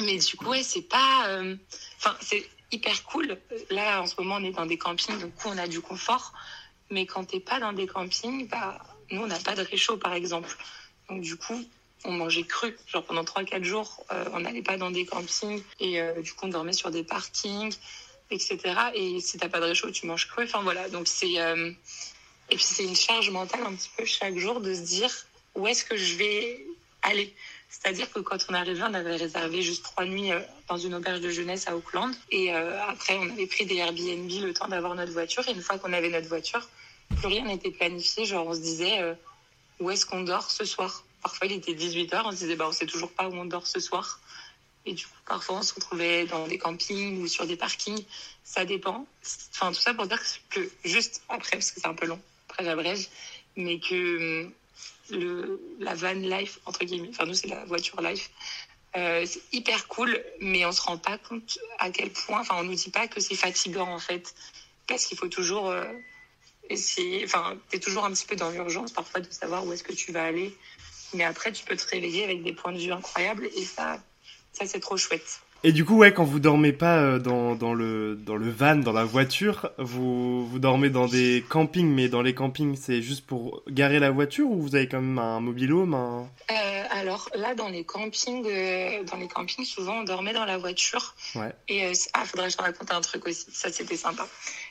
mais 0.00 0.16
du 0.18 0.36
coup, 0.36 0.46
ouais, 0.46 0.62
c'est 0.62 0.88
pas. 0.88 1.26
Euh, 1.26 1.56
enfin, 1.98 2.16
c'est 2.20 2.48
hyper 2.70 3.02
cool. 3.04 3.36
Là, 3.70 4.00
en 4.00 4.06
ce 4.06 4.14
moment, 4.18 4.36
on 4.36 4.44
est 4.44 4.52
dans 4.52 4.66
des 4.66 4.78
campings, 4.78 5.18
donc 5.18 5.32
on 5.44 5.58
a 5.58 5.66
du 5.66 5.80
confort. 5.80 6.32
Mais 6.90 7.04
quand 7.04 7.24
t'es 7.24 7.40
pas 7.40 7.58
dans 7.58 7.72
des 7.72 7.86
campings, 7.86 8.48
bah, 8.48 8.78
nous, 9.10 9.22
on 9.22 9.26
n'a 9.26 9.38
pas 9.38 9.54
de 9.54 9.62
réchaud, 9.62 9.96
par 9.96 10.14
exemple. 10.14 10.56
Donc, 11.08 11.20
du 11.20 11.36
coup, 11.36 11.64
on 12.04 12.12
mangeait 12.12 12.44
cru. 12.44 12.76
Genre 12.86 13.04
pendant 13.04 13.24
3-4 13.24 13.64
jours, 13.64 14.04
euh, 14.12 14.24
on 14.32 14.40
n'allait 14.40 14.62
pas 14.62 14.76
dans 14.76 14.90
des 14.90 15.06
campings 15.06 15.62
et 15.80 16.00
euh, 16.00 16.20
du 16.20 16.32
coup 16.32 16.46
on 16.46 16.48
dormait 16.48 16.72
sur 16.72 16.90
des 16.90 17.04
parkings, 17.04 17.74
etc. 18.30 18.58
Et 18.94 19.20
si 19.20 19.38
t'as 19.38 19.48
pas 19.48 19.60
de 19.60 19.66
réchaud, 19.66 19.90
tu 19.90 20.06
manges 20.06 20.28
cru. 20.28 20.44
Enfin 20.44 20.62
voilà, 20.62 20.88
donc 20.88 21.08
c'est 21.08 21.40
euh, 21.40 21.70
et 22.50 22.56
puis 22.56 22.64
c'est 22.64 22.84
une 22.84 22.96
charge 22.96 23.30
mentale 23.30 23.62
un 23.66 23.74
petit 23.74 23.90
peu 23.96 24.04
chaque 24.04 24.36
jour 24.36 24.60
de 24.60 24.74
se 24.74 24.80
dire 24.80 25.10
où 25.54 25.66
est-ce 25.66 25.84
que 25.84 25.96
je 25.96 26.16
vais 26.16 26.66
aller. 27.02 27.34
C'est-à-dire 27.68 28.10
que 28.12 28.20
quand 28.20 28.38
on 28.50 28.54
arrivé, 28.54 28.82
on 28.82 28.94
avait 28.94 29.16
réservé 29.16 29.62
juste 29.62 29.82
trois 29.82 30.04
nuits 30.04 30.30
dans 30.68 30.76
une 30.76 30.94
auberge 30.94 31.20
de 31.20 31.30
jeunesse 31.30 31.66
à 31.66 31.74
Auckland. 31.74 32.14
Et 32.30 32.52
après, 32.52 33.16
on 33.16 33.30
avait 33.30 33.46
pris 33.46 33.64
des 33.64 33.76
Airbnb 33.76 34.30
le 34.30 34.52
temps 34.52 34.68
d'avoir 34.68 34.94
notre 34.94 35.12
voiture. 35.12 35.42
Et 35.48 35.52
une 35.52 35.62
fois 35.62 35.78
qu'on 35.78 35.94
avait 35.94 36.10
notre 36.10 36.28
voiture, 36.28 36.68
plus 37.16 37.28
rien 37.28 37.46
n'était 37.46 37.70
planifié. 37.70 38.26
Genre, 38.26 38.46
on 38.46 38.52
se 38.52 38.60
disait, 38.60 39.16
où 39.80 39.90
est-ce 39.90 40.04
qu'on 40.04 40.20
dort 40.20 40.50
ce 40.50 40.66
soir? 40.66 41.02
Parfois, 41.22 41.46
il 41.46 41.52
était 41.52 41.72
18h, 41.72 42.22
on 42.24 42.32
se 42.32 42.36
disait, 42.36 42.56
bah, 42.56 42.66
on 42.68 42.72
sait 42.72 42.86
toujours 42.86 43.12
pas 43.12 43.28
où 43.28 43.34
on 43.34 43.44
dort 43.44 43.66
ce 43.66 43.80
soir. 43.80 44.20
Et 44.84 44.94
du 44.94 45.06
coup, 45.06 45.12
parfois, 45.26 45.58
on 45.58 45.62
se 45.62 45.74
retrouvait 45.74 46.26
dans 46.26 46.48
des 46.48 46.58
campings 46.58 47.22
ou 47.22 47.28
sur 47.28 47.46
des 47.46 47.56
parkings. 47.56 48.04
Ça 48.42 48.64
dépend. 48.64 49.06
Enfin, 49.52 49.70
tout 49.72 49.80
ça 49.80 49.94
pour 49.94 50.06
dire 50.06 50.20
que 50.50 50.68
juste 50.84 51.22
après, 51.28 51.52
parce 51.52 51.70
que 51.70 51.80
c'est 51.80 51.86
un 51.86 51.94
peu 51.94 52.06
long, 52.06 52.20
après 52.48 52.64
j'abrège, 52.64 53.08
mais 53.56 53.78
que 53.78 54.42
hum, 54.44 54.52
la 55.78 55.94
van 55.94 56.14
life, 56.14 56.58
entre 56.66 56.84
guillemets, 56.84 57.10
enfin, 57.10 57.26
nous, 57.26 57.34
c'est 57.34 57.46
la 57.46 57.64
voiture 57.64 58.00
life, 58.00 58.30
euh, 58.96 59.24
c'est 59.24 59.42
hyper 59.52 59.86
cool, 59.88 60.22
mais 60.40 60.66
on 60.66 60.72
se 60.72 60.82
rend 60.82 60.98
pas 60.98 61.18
compte 61.18 61.58
à 61.78 61.90
quel 61.90 62.10
point, 62.10 62.40
enfin, 62.40 62.56
on 62.58 62.64
nous 62.64 62.74
dit 62.74 62.90
pas 62.90 63.06
que 63.06 63.20
c'est 63.20 63.36
fatigant, 63.36 63.88
en 63.88 63.98
fait. 63.98 64.34
Parce 64.86 65.06
qu'il 65.06 65.16
faut 65.16 65.28
toujours 65.28 65.70
euh, 65.70 65.84
essayer, 66.68 67.24
enfin, 67.24 67.56
t'es 67.70 67.78
toujours 67.78 68.04
un 68.04 68.12
petit 68.12 68.26
peu 68.26 68.36
dans 68.36 68.50
l'urgence, 68.50 68.92
parfois, 68.92 69.20
de 69.20 69.30
savoir 69.30 69.64
où 69.64 69.72
est-ce 69.72 69.84
que 69.84 69.92
tu 69.92 70.12
vas 70.12 70.24
aller 70.24 70.56
mais 71.14 71.24
après, 71.24 71.52
tu 71.52 71.64
peux 71.64 71.76
te 71.76 71.86
réveiller 71.86 72.24
avec 72.24 72.42
des 72.42 72.52
points 72.52 72.72
de 72.72 72.78
vue 72.78 72.92
incroyables 72.92 73.48
et 73.56 73.64
ça, 73.64 73.98
ça 74.52 74.66
c'est 74.66 74.80
trop 74.80 74.96
chouette. 74.96 75.40
Et 75.64 75.70
du 75.70 75.84
coup, 75.84 75.96
ouais, 75.96 76.12
quand 76.12 76.24
vous 76.24 76.40
dormez 76.40 76.72
pas 76.72 76.96
euh, 76.98 77.18
dans, 77.20 77.54
dans, 77.54 77.72
le, 77.72 78.16
dans 78.16 78.36
le 78.36 78.50
van, 78.50 78.74
dans 78.74 78.92
la 78.92 79.04
voiture, 79.04 79.70
vous, 79.78 80.44
vous 80.44 80.58
dormez 80.58 80.90
dans 80.90 81.06
des 81.06 81.44
campings, 81.48 81.88
mais 81.88 82.08
dans 82.08 82.20
les 82.20 82.34
campings, 82.34 82.74
c'est 82.74 83.00
juste 83.00 83.24
pour 83.26 83.62
garer 83.68 84.00
la 84.00 84.10
voiture 84.10 84.50
ou 84.50 84.60
vous 84.60 84.74
avez 84.74 84.88
quand 84.88 85.00
même 85.00 85.20
un 85.20 85.38
mobilhome 85.38 85.94
un... 85.94 86.28
Euh, 86.50 86.84
alors 86.90 87.28
là, 87.36 87.54
dans 87.54 87.68
les 87.68 87.84
campings, 87.84 88.44
euh, 88.44 89.04
dans 89.04 89.16
les 89.18 89.28
campings, 89.28 89.64
souvent 89.64 90.00
on 90.00 90.02
dormait 90.02 90.32
dans 90.32 90.44
la 90.44 90.58
voiture. 90.58 91.14
Ouais. 91.36 91.54
Et 91.68 91.86
euh, 91.86 91.92
ah, 92.14 92.24
faudrait 92.24 92.46
que 92.46 92.52
je 92.52 92.56
te 92.56 92.62
raconte 92.62 92.90
un 92.90 93.00
truc 93.00 93.24
aussi. 93.28 93.46
Ça, 93.52 93.70
c'était 93.70 93.96
sympa. 93.96 94.26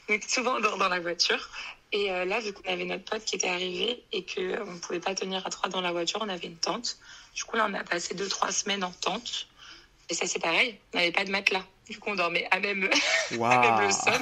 Donc 0.10 0.24
souvent 0.28 0.58
on 0.58 0.60
dort 0.60 0.78
dans 0.78 0.90
la 0.90 1.00
voiture. 1.00 1.50
Et 1.94 2.08
là, 2.08 2.40
vu 2.40 2.54
qu'on 2.54 2.72
avait 2.72 2.86
notre 2.86 3.04
pote 3.04 3.26
qui 3.26 3.36
était 3.36 3.50
arrivé 3.50 4.02
et 4.14 4.24
qu'on 4.26 4.42
ne 4.42 4.80
pouvait 4.80 5.02
pas 5.02 5.14
tenir 5.14 5.46
à 5.46 5.50
trois 5.50 5.70
dans 5.70 5.82
la 5.82 5.92
voiture, 5.92 6.22
on 6.24 6.30
avait 6.30 6.48
une 6.48 6.56
tente. 6.56 6.98
Du 7.36 7.44
coup, 7.44 7.58
là, 7.58 7.68
on 7.70 7.74
a 7.74 7.84
passé 7.84 8.16
deux, 8.16 8.30
trois 8.30 8.54
semaines 8.54 8.86
en 8.86 8.92
tente. 8.92 9.48
Et 10.12 10.14
ça, 10.14 10.28
c'est 10.28 10.40
pareil. 10.40 10.78
On 10.94 10.98
n'avait 10.98 11.14
pas 11.14 11.24
de 11.24 11.32
matelas. 11.32 11.64
Du 11.90 11.98
coup, 11.98 12.10
on 12.10 12.16
dormait 12.16 12.46
à 12.52 12.60
même, 12.60 12.90
wow. 13.38 13.46
à 13.50 13.60
même 13.60 13.88
le 13.88 13.92
sol. 13.92 14.20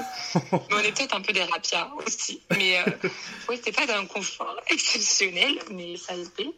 Mais 0.51 0.75
on 0.75 0.79
est 0.79 0.91
peut-être 0.91 1.15
un 1.15 1.21
peu 1.21 1.33
des 1.33 1.41
rapias 1.43 1.89
aussi. 2.05 2.43
Mais 2.51 2.77
euh, 2.77 2.91
oui, 3.49 3.55
c'était 3.57 3.71
pas 3.71 3.87
d'un 3.87 4.05
confort 4.05 4.55
exceptionnel, 4.69 5.57
mais 5.71 5.97
ça 5.97 6.13
a 6.13 6.17
été. 6.17 6.51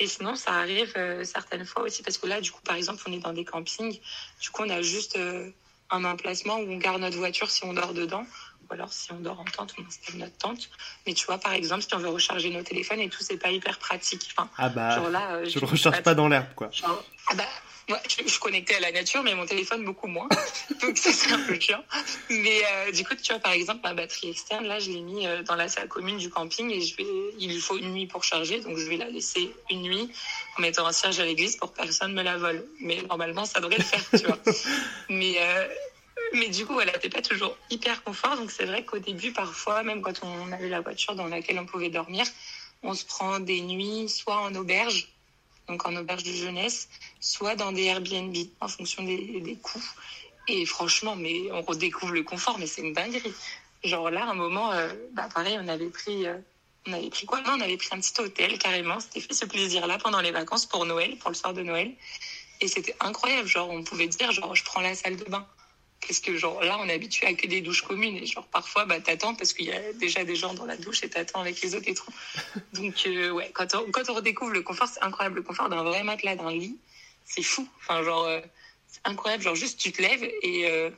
Et 0.00 0.08
sinon, 0.08 0.34
ça 0.34 0.50
arrive 0.54 0.92
euh, 0.96 1.22
certaines 1.22 1.64
fois 1.64 1.82
aussi. 1.82 2.02
Parce 2.02 2.18
que 2.18 2.26
là, 2.26 2.40
du 2.40 2.50
coup, 2.50 2.60
par 2.62 2.74
exemple, 2.74 3.00
on 3.06 3.12
est 3.12 3.20
dans 3.20 3.32
des 3.32 3.44
campings. 3.44 4.00
Du 4.40 4.50
coup, 4.50 4.64
on 4.64 4.70
a 4.70 4.82
juste 4.82 5.16
euh, 5.16 5.48
un 5.90 6.04
emplacement 6.04 6.56
où 6.56 6.68
on 6.68 6.76
garde 6.76 7.00
notre 7.00 7.18
voiture 7.18 7.48
si 7.52 7.64
on 7.64 7.74
dort 7.74 7.94
dedans. 7.94 8.26
Ou 8.68 8.74
alors, 8.74 8.92
si 8.92 9.12
on 9.12 9.20
dort 9.20 9.38
en 9.38 9.44
tente, 9.44 9.74
on 9.78 9.86
installe 9.86 10.16
notre 10.16 10.38
tente. 10.38 10.70
Mais 11.06 11.14
tu 11.14 11.24
vois, 11.26 11.38
par 11.38 11.52
exemple, 11.52 11.82
si 11.82 11.94
on 11.94 11.98
veut 11.98 12.08
recharger 12.08 12.50
nos 12.50 12.62
téléphones 12.64 12.98
et 12.98 13.08
tout, 13.08 13.22
c'est 13.22 13.38
pas 13.38 13.50
hyper 13.52 13.78
pratique. 13.78 14.28
Enfin, 14.36 14.50
ah 14.58 14.68
bah, 14.70 14.96
genre 14.96 15.08
là, 15.08 15.44
je 15.44 15.60
le 15.60 15.66
recharge 15.66 16.02
pas 16.02 16.16
dans 16.16 16.26
l'herbe, 16.26 16.52
quoi. 16.56 16.68
Genre, 16.72 17.04
ah 17.28 17.34
bah, 17.36 17.46
moi, 17.88 18.00
je, 18.08 18.28
suis 18.28 18.40
connectée 18.40 18.76
à 18.76 18.80
la 18.80 18.92
nature, 18.92 19.22
mais 19.22 19.34
mon 19.34 19.46
téléphone 19.46 19.84
beaucoup 19.84 20.06
moins. 20.06 20.28
Donc 20.82 20.96
ça, 20.96 21.12
c'est 21.12 21.32
un 21.32 21.38
peu 21.40 21.58
chiant. 21.58 21.82
Mais 22.30 22.62
euh, 22.64 22.92
du 22.92 23.04
coup, 23.04 23.14
tu 23.14 23.32
vois, 23.32 23.40
par 23.40 23.52
exemple, 23.52 23.80
ma 23.82 23.94
batterie 23.94 24.30
externe, 24.30 24.66
là, 24.66 24.78
je 24.78 24.90
l'ai 24.90 25.00
mis 25.00 25.26
euh, 25.26 25.42
dans 25.42 25.56
la 25.56 25.68
salle 25.68 25.88
commune 25.88 26.18
du 26.18 26.30
camping 26.30 26.70
et 26.70 26.80
je 26.80 26.96
vais, 26.96 27.06
il 27.38 27.50
lui 27.50 27.60
faut 27.60 27.76
une 27.76 27.92
nuit 27.92 28.06
pour 28.06 28.24
charger. 28.24 28.60
Donc 28.60 28.78
je 28.78 28.84
vais 28.88 28.96
la 28.96 29.08
laisser 29.08 29.52
une 29.70 29.82
nuit 29.82 30.10
en 30.56 30.62
mettant 30.62 30.86
un 30.86 30.92
cierge 30.92 31.18
à 31.18 31.24
l'église 31.24 31.56
pour 31.56 31.72
que 31.72 31.78
personne 31.78 32.12
me 32.14 32.22
la 32.22 32.36
vole. 32.36 32.64
Mais 32.80 33.02
normalement, 33.02 33.44
ça 33.44 33.60
devrait 33.60 33.78
le 33.78 33.84
faire, 33.84 34.04
tu 34.10 34.26
vois. 34.26 34.38
Mais, 35.08 35.36
euh, 35.38 35.68
mais 36.34 36.48
du 36.48 36.64
coup, 36.64 36.72
voilà, 36.72 36.92
t'es 36.92 37.10
pas 37.10 37.20
toujours 37.20 37.56
hyper 37.68 38.02
confort. 38.04 38.36
Donc 38.36 38.50
c'est 38.50 38.64
vrai 38.64 38.84
qu'au 38.84 38.98
début, 38.98 39.32
parfois, 39.32 39.82
même 39.82 40.00
quand 40.00 40.22
on 40.22 40.50
avait 40.52 40.68
la 40.68 40.80
voiture 40.80 41.14
dans 41.14 41.26
laquelle 41.26 41.58
on 41.58 41.66
pouvait 41.66 41.90
dormir, 41.90 42.24
on 42.82 42.94
se 42.94 43.04
prend 43.04 43.38
des 43.38 43.60
nuits 43.60 44.08
soit 44.08 44.38
en 44.38 44.54
auberge, 44.54 45.08
donc 45.72 45.86
en 45.86 45.96
auberge 45.96 46.22
de 46.22 46.32
jeunesse, 46.32 46.88
soit 47.20 47.56
dans 47.56 47.72
des 47.72 47.84
Airbnb 47.84 48.36
en 48.60 48.68
fonction 48.68 49.02
des, 49.02 49.40
des 49.40 49.56
coûts. 49.56 49.90
Et 50.48 50.66
franchement, 50.66 51.16
mais 51.16 51.50
on 51.52 51.62
redécouvre 51.62 52.12
le 52.12 52.22
confort, 52.22 52.58
mais 52.58 52.66
c'est 52.66 52.82
une 52.82 52.92
dinguerie. 52.92 53.34
Genre 53.84 54.10
là, 54.10 54.24
à 54.24 54.30
un 54.30 54.34
moment, 54.34 54.72
euh, 54.72 54.92
bah 55.12 55.28
pareil, 55.34 55.58
on 55.60 55.68
avait 55.68 55.88
pris 55.88 56.26
euh, 56.26 56.36
on 56.86 56.92
avait 56.92 57.10
pris 57.10 57.26
quoi? 57.26 57.40
Non, 57.42 57.52
on 57.56 57.60
avait 57.60 57.76
pris 57.76 57.88
un 57.92 58.00
petit 58.00 58.20
hôtel 58.20 58.58
carrément. 58.58 58.98
C'était 59.00 59.20
fait 59.20 59.34
ce 59.34 59.46
plaisir-là 59.46 59.98
pendant 59.98 60.20
les 60.20 60.32
vacances 60.32 60.66
pour 60.66 60.84
Noël, 60.84 61.16
pour 61.16 61.30
le 61.30 61.36
soir 61.36 61.54
de 61.54 61.62
Noël. 61.62 61.92
Et 62.60 62.68
c'était 62.68 62.96
incroyable. 63.00 63.48
Genre, 63.48 63.70
on 63.70 63.82
pouvait 63.82 64.08
dire, 64.08 64.30
genre, 64.32 64.54
je 64.54 64.64
prends 64.64 64.80
la 64.80 64.94
salle 64.94 65.16
de 65.16 65.24
bain. 65.24 65.46
Parce 66.06 66.20
que, 66.20 66.36
genre, 66.36 66.62
là, 66.62 66.78
on 66.80 66.88
est 66.88 66.92
habitué 66.92 67.26
à 67.26 67.34
que 67.34 67.46
des 67.46 67.60
douches 67.60 67.82
communes. 67.82 68.16
Et, 68.16 68.26
genre, 68.26 68.46
parfois, 68.46 68.84
bah, 68.84 69.00
t'attends 69.00 69.34
parce 69.34 69.52
qu'il 69.52 69.66
y 69.66 69.72
a 69.72 69.92
déjà 69.94 70.24
des 70.24 70.34
gens 70.34 70.52
dans 70.54 70.66
la 70.66 70.76
douche 70.76 71.02
et 71.02 71.08
t'attends 71.08 71.40
avec 71.40 71.60
les 71.62 71.74
autres 71.74 71.88
et 71.88 71.94
tout. 71.94 72.12
Donc, 72.72 73.04
euh, 73.06 73.30
ouais, 73.30 73.50
quand 73.52 73.74
on, 73.74 73.90
quand 73.90 74.08
on 74.10 74.14
redécouvre 74.14 74.52
le 74.52 74.62
confort, 74.62 74.88
c'est 74.88 75.02
incroyable. 75.02 75.36
Le 75.36 75.42
confort 75.42 75.68
d'un 75.68 75.82
vrai 75.82 76.02
matelas, 76.02 76.36
d'un 76.36 76.50
lit, 76.50 76.76
c'est 77.24 77.42
fou. 77.42 77.68
Enfin, 77.80 78.02
genre, 78.02 78.24
euh, 78.24 78.40
c'est 78.88 79.00
incroyable. 79.04 79.44
Genre, 79.44 79.54
juste, 79.54 79.78
tu 79.78 79.92
te 79.92 80.02
lèves 80.02 80.24
et, 80.42 80.68
euh, 80.70 80.90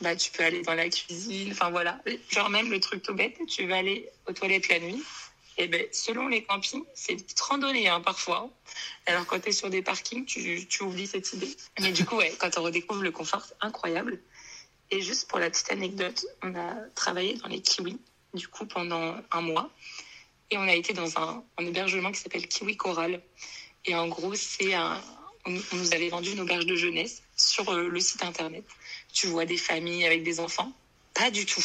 bah, 0.00 0.14
tu 0.14 0.30
peux 0.30 0.44
aller 0.44 0.62
dans 0.62 0.74
la 0.74 0.88
cuisine. 0.90 1.52
Enfin, 1.52 1.70
voilà. 1.70 1.98
Genre, 2.30 2.50
même 2.50 2.70
le 2.70 2.78
truc 2.80 3.02
tout 3.02 3.14
bête, 3.14 3.38
tu 3.48 3.66
vas 3.66 3.78
aller 3.78 4.08
aux 4.26 4.32
toilettes 4.32 4.68
la 4.68 4.80
nuit. 4.80 5.02
Et 5.58 5.68
ben, 5.68 5.86
selon 5.92 6.28
les 6.28 6.44
campings, 6.44 6.84
c'est 6.94 7.12
une 7.12 7.22
petite 7.22 7.40
randonnée, 7.40 7.88
hein, 7.88 8.00
parfois. 8.00 8.50
Alors, 9.06 9.26
quand 9.26 9.40
tu 9.40 9.48
es 9.48 9.52
sur 9.52 9.70
des 9.70 9.82
parkings, 9.82 10.26
tu, 10.26 10.66
oublies 10.82 11.06
cette 11.06 11.32
idée. 11.32 11.56
Mais 11.80 11.92
du 11.92 12.04
coup, 12.04 12.16
ouais, 12.16 12.34
quand 12.38 12.58
on 12.58 12.62
redécouvre 12.62 13.02
le 13.02 13.10
confort, 13.10 13.44
c'est 13.44 13.56
incroyable. 13.60 14.20
Et 14.90 15.00
juste 15.00 15.28
pour 15.28 15.38
la 15.38 15.50
petite 15.50 15.70
anecdote, 15.72 16.26
on 16.42 16.54
a 16.54 16.74
travaillé 16.94 17.34
dans 17.34 17.48
les 17.48 17.60
kiwis, 17.60 17.98
du 18.34 18.48
coup, 18.48 18.66
pendant 18.66 19.16
un 19.30 19.40
mois. 19.40 19.70
Et 20.50 20.58
on 20.58 20.68
a 20.68 20.74
été 20.74 20.92
dans 20.92 21.18
un, 21.18 21.42
un 21.58 21.66
hébergement 21.66 22.12
qui 22.12 22.20
s'appelle 22.20 22.46
Kiwi 22.46 22.76
Coral. 22.76 23.22
Et 23.84 23.94
en 23.94 24.08
gros, 24.08 24.34
c'est 24.34 24.74
un, 24.74 25.00
on, 25.46 25.56
on 25.72 25.76
nous 25.76 25.94
avait 25.94 26.08
vendu 26.08 26.32
une 26.32 26.40
auberge 26.40 26.66
de 26.66 26.76
jeunesse 26.76 27.22
sur 27.36 27.68
euh, 27.70 27.88
le 27.88 28.00
site 28.00 28.22
internet. 28.22 28.64
Tu 29.12 29.26
vois 29.28 29.46
des 29.46 29.56
familles 29.56 30.04
avec 30.04 30.22
des 30.22 30.38
enfants? 30.38 30.72
Pas 31.14 31.30
du 31.30 31.46
tout. 31.46 31.64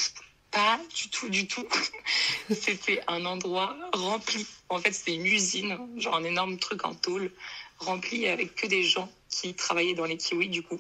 Pas 0.51 0.79
du 0.93 1.09
tout, 1.09 1.29
du 1.29 1.47
tout. 1.47 1.67
c'était 2.51 3.01
un 3.07 3.25
endroit 3.25 3.75
rempli. 3.93 4.45
En 4.69 4.79
fait, 4.79 4.91
c'était 4.91 5.15
une 5.15 5.25
usine, 5.25 5.77
genre 5.97 6.15
un 6.15 6.23
énorme 6.23 6.57
truc 6.59 6.85
en 6.85 6.93
tôle, 6.93 7.31
rempli 7.79 8.27
avec 8.27 8.55
que 8.55 8.67
des 8.67 8.83
gens 8.83 9.09
qui 9.29 9.53
travaillaient 9.53 9.93
dans 9.93 10.05
les 10.05 10.17
kiwis, 10.17 10.49
du 10.49 10.61
coup. 10.61 10.79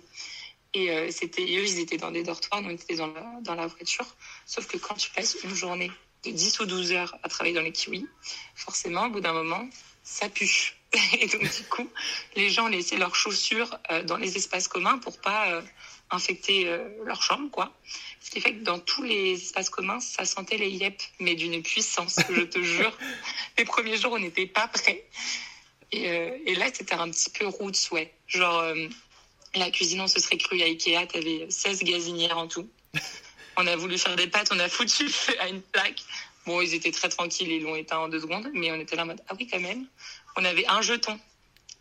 Et 0.73 0.91
euh, 0.91 1.11
c'était 1.11 1.43
eux, 1.43 1.65
ils 1.65 1.79
étaient 1.79 1.97
dans 1.97 2.11
des 2.11 2.23
dortoirs, 2.23 2.61
nous 2.61 2.69
on 2.69 2.73
était 2.73 2.95
dans 2.95 3.07
la, 3.07 3.39
dans 3.41 3.55
la 3.55 3.67
voiture. 3.67 4.05
Sauf 4.45 4.67
que 4.67 4.77
quand 4.77 4.95
tu 4.95 5.09
passes 5.11 5.37
une 5.43 5.53
journée 5.55 5.91
de 6.23 6.31
10 6.31 6.59
ou 6.61 6.65
12 6.65 6.91
heures 6.93 7.17
à 7.23 7.29
travailler 7.29 7.55
dans 7.55 7.61
les 7.61 7.71
kiwis, 7.71 8.07
forcément, 8.55 9.05
au 9.05 9.09
bout 9.09 9.19
d'un 9.19 9.33
moment, 9.33 9.67
ça 10.03 10.29
pue. 10.29 10.75
Et 11.19 11.27
donc, 11.27 11.41
du 11.41 11.63
coup, 11.69 11.89
les 12.35 12.49
gens 12.49 12.67
laissaient 12.67 12.97
leurs 12.97 13.15
chaussures 13.15 13.77
euh, 13.91 14.03
dans 14.03 14.17
les 14.17 14.37
espaces 14.37 14.67
communs 14.67 14.97
pour 14.97 15.19
pas 15.19 15.51
euh, 15.51 15.61
infecter 16.11 16.67
euh, 16.67 16.87
leur 17.05 17.21
chambre, 17.21 17.49
quoi. 17.49 17.73
Ce 18.19 18.29
qui 18.29 18.41
fait 18.41 18.53
que 18.53 18.63
dans 18.63 18.79
tous 18.79 19.03
les 19.03 19.33
espaces 19.33 19.69
communs, 19.69 19.99
ça 19.99 20.25
sentait 20.25 20.57
les 20.57 20.69
yep, 20.69 21.01
mais 21.19 21.35
d'une 21.35 21.61
puissance, 21.63 22.17
je 22.29 22.41
te 22.41 22.61
jure. 22.63 22.95
Les 23.57 23.65
premiers 23.65 23.97
jours, 23.97 24.13
on 24.13 24.19
n'était 24.19 24.45
pas 24.45 24.67
prêts. 24.67 25.05
Et, 25.91 26.09
euh, 26.09 26.37
et 26.45 26.55
là, 26.55 26.67
c'était 26.73 26.95
un 26.95 27.09
petit 27.09 27.29
peu 27.29 27.47
roots, 27.47 27.91
ouais. 27.91 28.13
Genre, 28.27 28.59
euh, 28.59 28.87
la 29.55 29.71
cuisine, 29.71 30.01
on 30.01 30.07
se 30.07 30.19
serait 30.19 30.37
cru 30.37 30.61
à 30.61 30.65
Ikea, 30.65 31.07
t'avais 31.07 31.47
16 31.49 31.83
gazinières 31.83 32.37
en 32.37 32.47
tout. 32.47 32.69
On 33.57 33.67
a 33.67 33.75
voulu 33.75 33.97
faire 33.97 34.15
des 34.15 34.27
pâtes, 34.27 34.49
on 34.51 34.59
a 34.59 34.69
foutu 34.69 35.03
le 35.03 35.09
feu 35.09 35.35
à 35.39 35.49
une 35.49 35.61
plaque. 35.61 36.01
Bon, 36.45 36.61
ils 36.61 36.73
étaient 36.73 36.91
très 36.91 37.09
tranquilles, 37.09 37.51
ils 37.51 37.63
l'ont 37.63 37.75
éteint 37.75 37.99
en 37.99 38.07
deux 38.07 38.21
secondes, 38.21 38.49
mais 38.53 38.71
on 38.71 38.79
était 38.79 38.95
là 38.95 39.03
en 39.03 39.07
mode, 39.07 39.21
ah 39.27 39.33
oui, 39.37 39.47
quand 39.47 39.59
même. 39.59 39.85
On 40.37 40.45
avait 40.45 40.65
un 40.67 40.81
jeton. 40.81 41.19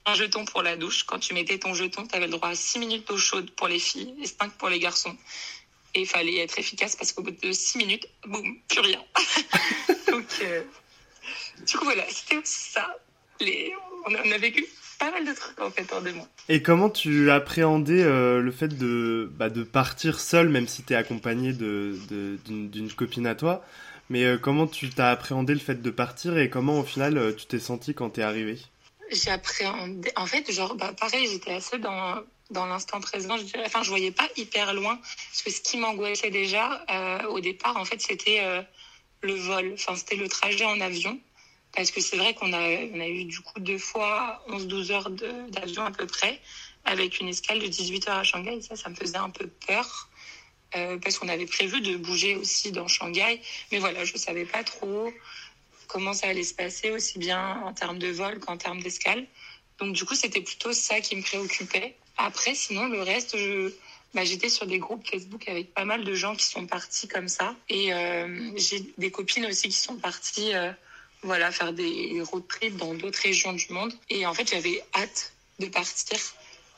Un 0.06 0.14
jeton 0.14 0.44
pour 0.44 0.62
la 0.62 0.76
douche. 0.76 1.04
Quand 1.04 1.18
tu 1.18 1.34
mettais 1.34 1.58
ton 1.58 1.74
jeton, 1.74 2.06
tu 2.06 2.14
avais 2.16 2.26
le 2.26 2.32
droit 2.32 2.48
à 2.48 2.54
6 2.54 2.78
minutes 2.78 3.06
d'eau 3.08 3.16
chaude 3.18 3.50
pour 3.52 3.68
les 3.68 3.78
filles 3.78 4.14
et 4.22 4.26
5 4.26 4.52
pour 4.52 4.68
les 4.68 4.78
garçons. 4.78 5.14
Et 5.94 6.00
il 6.02 6.06
fallait 6.06 6.38
être 6.38 6.58
efficace 6.58 6.96
parce 6.96 7.12
qu'au 7.12 7.22
bout 7.22 7.32
de 7.32 7.52
6 7.52 7.78
minutes, 7.78 8.06
boum, 8.26 8.56
plus 8.68 8.80
rien. 8.80 9.02
Donc, 10.10 10.26
euh, 10.42 10.62
du 11.66 11.76
coup, 11.76 11.84
voilà, 11.84 12.04
c'était 12.08 12.36
aussi 12.38 12.70
ça. 12.72 12.96
Les... 13.40 13.72
On, 14.06 14.14
a, 14.14 14.18
on 14.24 14.30
a 14.32 14.38
vécu 14.38 14.64
pas 14.98 15.10
mal 15.10 15.26
de 15.26 15.32
trucs 15.32 15.60
en 15.60 15.70
fait 15.70 15.90
en 15.92 16.00
deux 16.00 16.12
mois. 16.12 16.28
Et 16.48 16.62
comment 16.62 16.90
tu 16.90 17.30
appréhendais 17.30 18.02
euh, 18.02 18.40
le 18.40 18.50
fait 18.52 18.68
de, 18.68 19.30
bah, 19.34 19.48
de 19.50 19.62
partir 19.62 20.20
seul, 20.20 20.48
même 20.48 20.68
si 20.68 20.82
tu 20.82 20.92
es 20.92 20.96
accompagné 20.96 21.52
de, 21.52 21.98
de- 22.10 22.38
d'une 22.46 22.92
copine 22.92 23.26
à 23.26 23.34
toi? 23.34 23.64
Mais 24.08 24.24
euh, 24.24 24.38
comment 24.38 24.66
tu 24.66 24.88
t'as 24.90 25.10
appréhendé 25.10 25.52
le 25.54 25.60
fait 25.60 25.80
de 25.82 25.90
partir 25.90 26.36
et 26.38 26.48
comment 26.50 26.80
au 26.80 26.84
final 26.84 27.34
tu 27.36 27.46
t'es 27.46 27.58
senti 27.60 27.94
quand 27.94 28.10
t'es 28.10 28.22
arrivé 28.22 28.58
J'ai 29.10 29.30
appréhendé. 29.30 30.10
En 30.16 30.26
fait, 30.26 30.50
genre, 30.52 30.74
bah, 30.74 30.92
pareil, 30.92 31.26
j'étais 31.28 31.52
assez 31.52 31.78
dans, 31.78 32.22
dans 32.50 32.66
l'instant 32.66 33.00
présent, 33.00 33.36
je 33.36 33.42
dirais. 33.44 33.64
Enfin, 33.66 33.82
je 33.82 33.90
voyais 33.90 34.10
pas 34.12 34.28
hyper 34.36 34.72
loin. 34.74 34.96
Parce 34.96 35.42
que 35.42 35.50
ce 35.50 35.60
qui 35.60 35.76
m'angoissait 35.78 36.30
déjà, 36.30 36.84
euh, 36.90 37.26
au 37.28 37.40
départ, 37.40 37.76
en 37.76 37.84
fait, 37.84 38.00
c'était 38.00 38.40
euh, 38.42 38.62
le 39.22 39.34
vol. 39.34 39.72
Enfin, 39.74 39.96
c'était 39.96 40.16
le 40.16 40.28
trajet 40.28 40.64
en 40.64 40.80
avion. 40.80 41.18
Parce 41.74 41.90
que 41.90 42.00
c'est 42.00 42.16
vrai 42.16 42.34
qu'on 42.34 42.52
a, 42.52 42.58
on 42.58 43.00
a 43.00 43.08
eu 43.08 43.24
du 43.24 43.40
coup 43.40 43.60
deux 43.60 43.78
fois 43.78 44.42
11-12 44.48 44.92
heures 44.92 45.10
d'avion 45.10 45.84
à 45.84 45.92
peu 45.92 46.06
près, 46.06 46.40
avec 46.84 47.20
une 47.20 47.28
escale 47.28 47.60
de 47.60 47.66
18 47.68 48.08
heures 48.08 48.18
à 48.18 48.24
Shanghai. 48.24 48.60
Ça, 48.62 48.74
ça 48.76 48.88
me 48.90 48.94
faisait 48.96 49.18
un 49.18 49.30
peu 49.30 49.46
peur. 49.66 50.08
euh, 50.76 50.98
parce 50.98 51.18
qu'on 51.18 51.28
avait 51.28 51.46
prévu 51.46 51.80
de 51.80 51.96
bouger 51.96 52.36
aussi 52.36 52.72
dans 52.72 52.88
Shanghai. 52.88 53.40
Mais 53.72 53.78
voilà, 53.78 54.04
je 54.04 54.16
savais 54.16 54.44
pas 54.44 54.64
trop 54.64 55.12
comment 55.90 56.12
ça 56.12 56.28
allait 56.28 56.44
se 56.44 56.54
passer, 56.54 56.90
aussi 56.90 57.18
bien 57.18 57.60
en 57.64 57.72
termes 57.72 57.98
de 57.98 58.08
vol 58.08 58.38
qu'en 58.38 58.56
termes 58.56 58.80
d'escale. 58.80 59.26
Donc 59.78 59.94
du 59.94 60.04
coup, 60.04 60.14
c'était 60.14 60.40
plutôt 60.40 60.72
ça 60.72 61.00
qui 61.00 61.16
me 61.16 61.22
préoccupait. 61.22 61.96
Après, 62.16 62.54
sinon, 62.54 62.86
le 62.86 63.02
reste, 63.02 63.36
je, 63.36 63.72
bah, 64.14 64.24
j'étais 64.24 64.48
sur 64.48 64.66
des 64.66 64.78
groupes 64.78 65.06
Facebook 65.06 65.48
avec 65.48 65.74
pas 65.74 65.84
mal 65.84 66.04
de 66.04 66.14
gens 66.14 66.36
qui 66.36 66.44
sont 66.44 66.66
partis 66.66 67.08
comme 67.08 67.28
ça. 67.28 67.56
Et 67.68 67.92
euh, 67.92 68.50
j'ai 68.56 68.84
des 68.98 69.10
copines 69.10 69.46
aussi 69.46 69.68
qui 69.68 69.78
sont 69.78 69.96
parties 69.96 70.54
euh, 70.54 70.70
voilà, 71.22 71.50
faire 71.50 71.72
des 71.72 72.22
road 72.22 72.46
trips 72.48 72.76
dans 72.76 72.94
d'autres 72.94 73.20
régions 73.20 73.52
du 73.52 73.66
monde. 73.72 73.92
Et 74.10 74.26
en 74.26 74.34
fait, 74.34 74.48
j'avais 74.50 74.82
hâte 74.94 75.32
de 75.58 75.66
partir. 75.66 76.18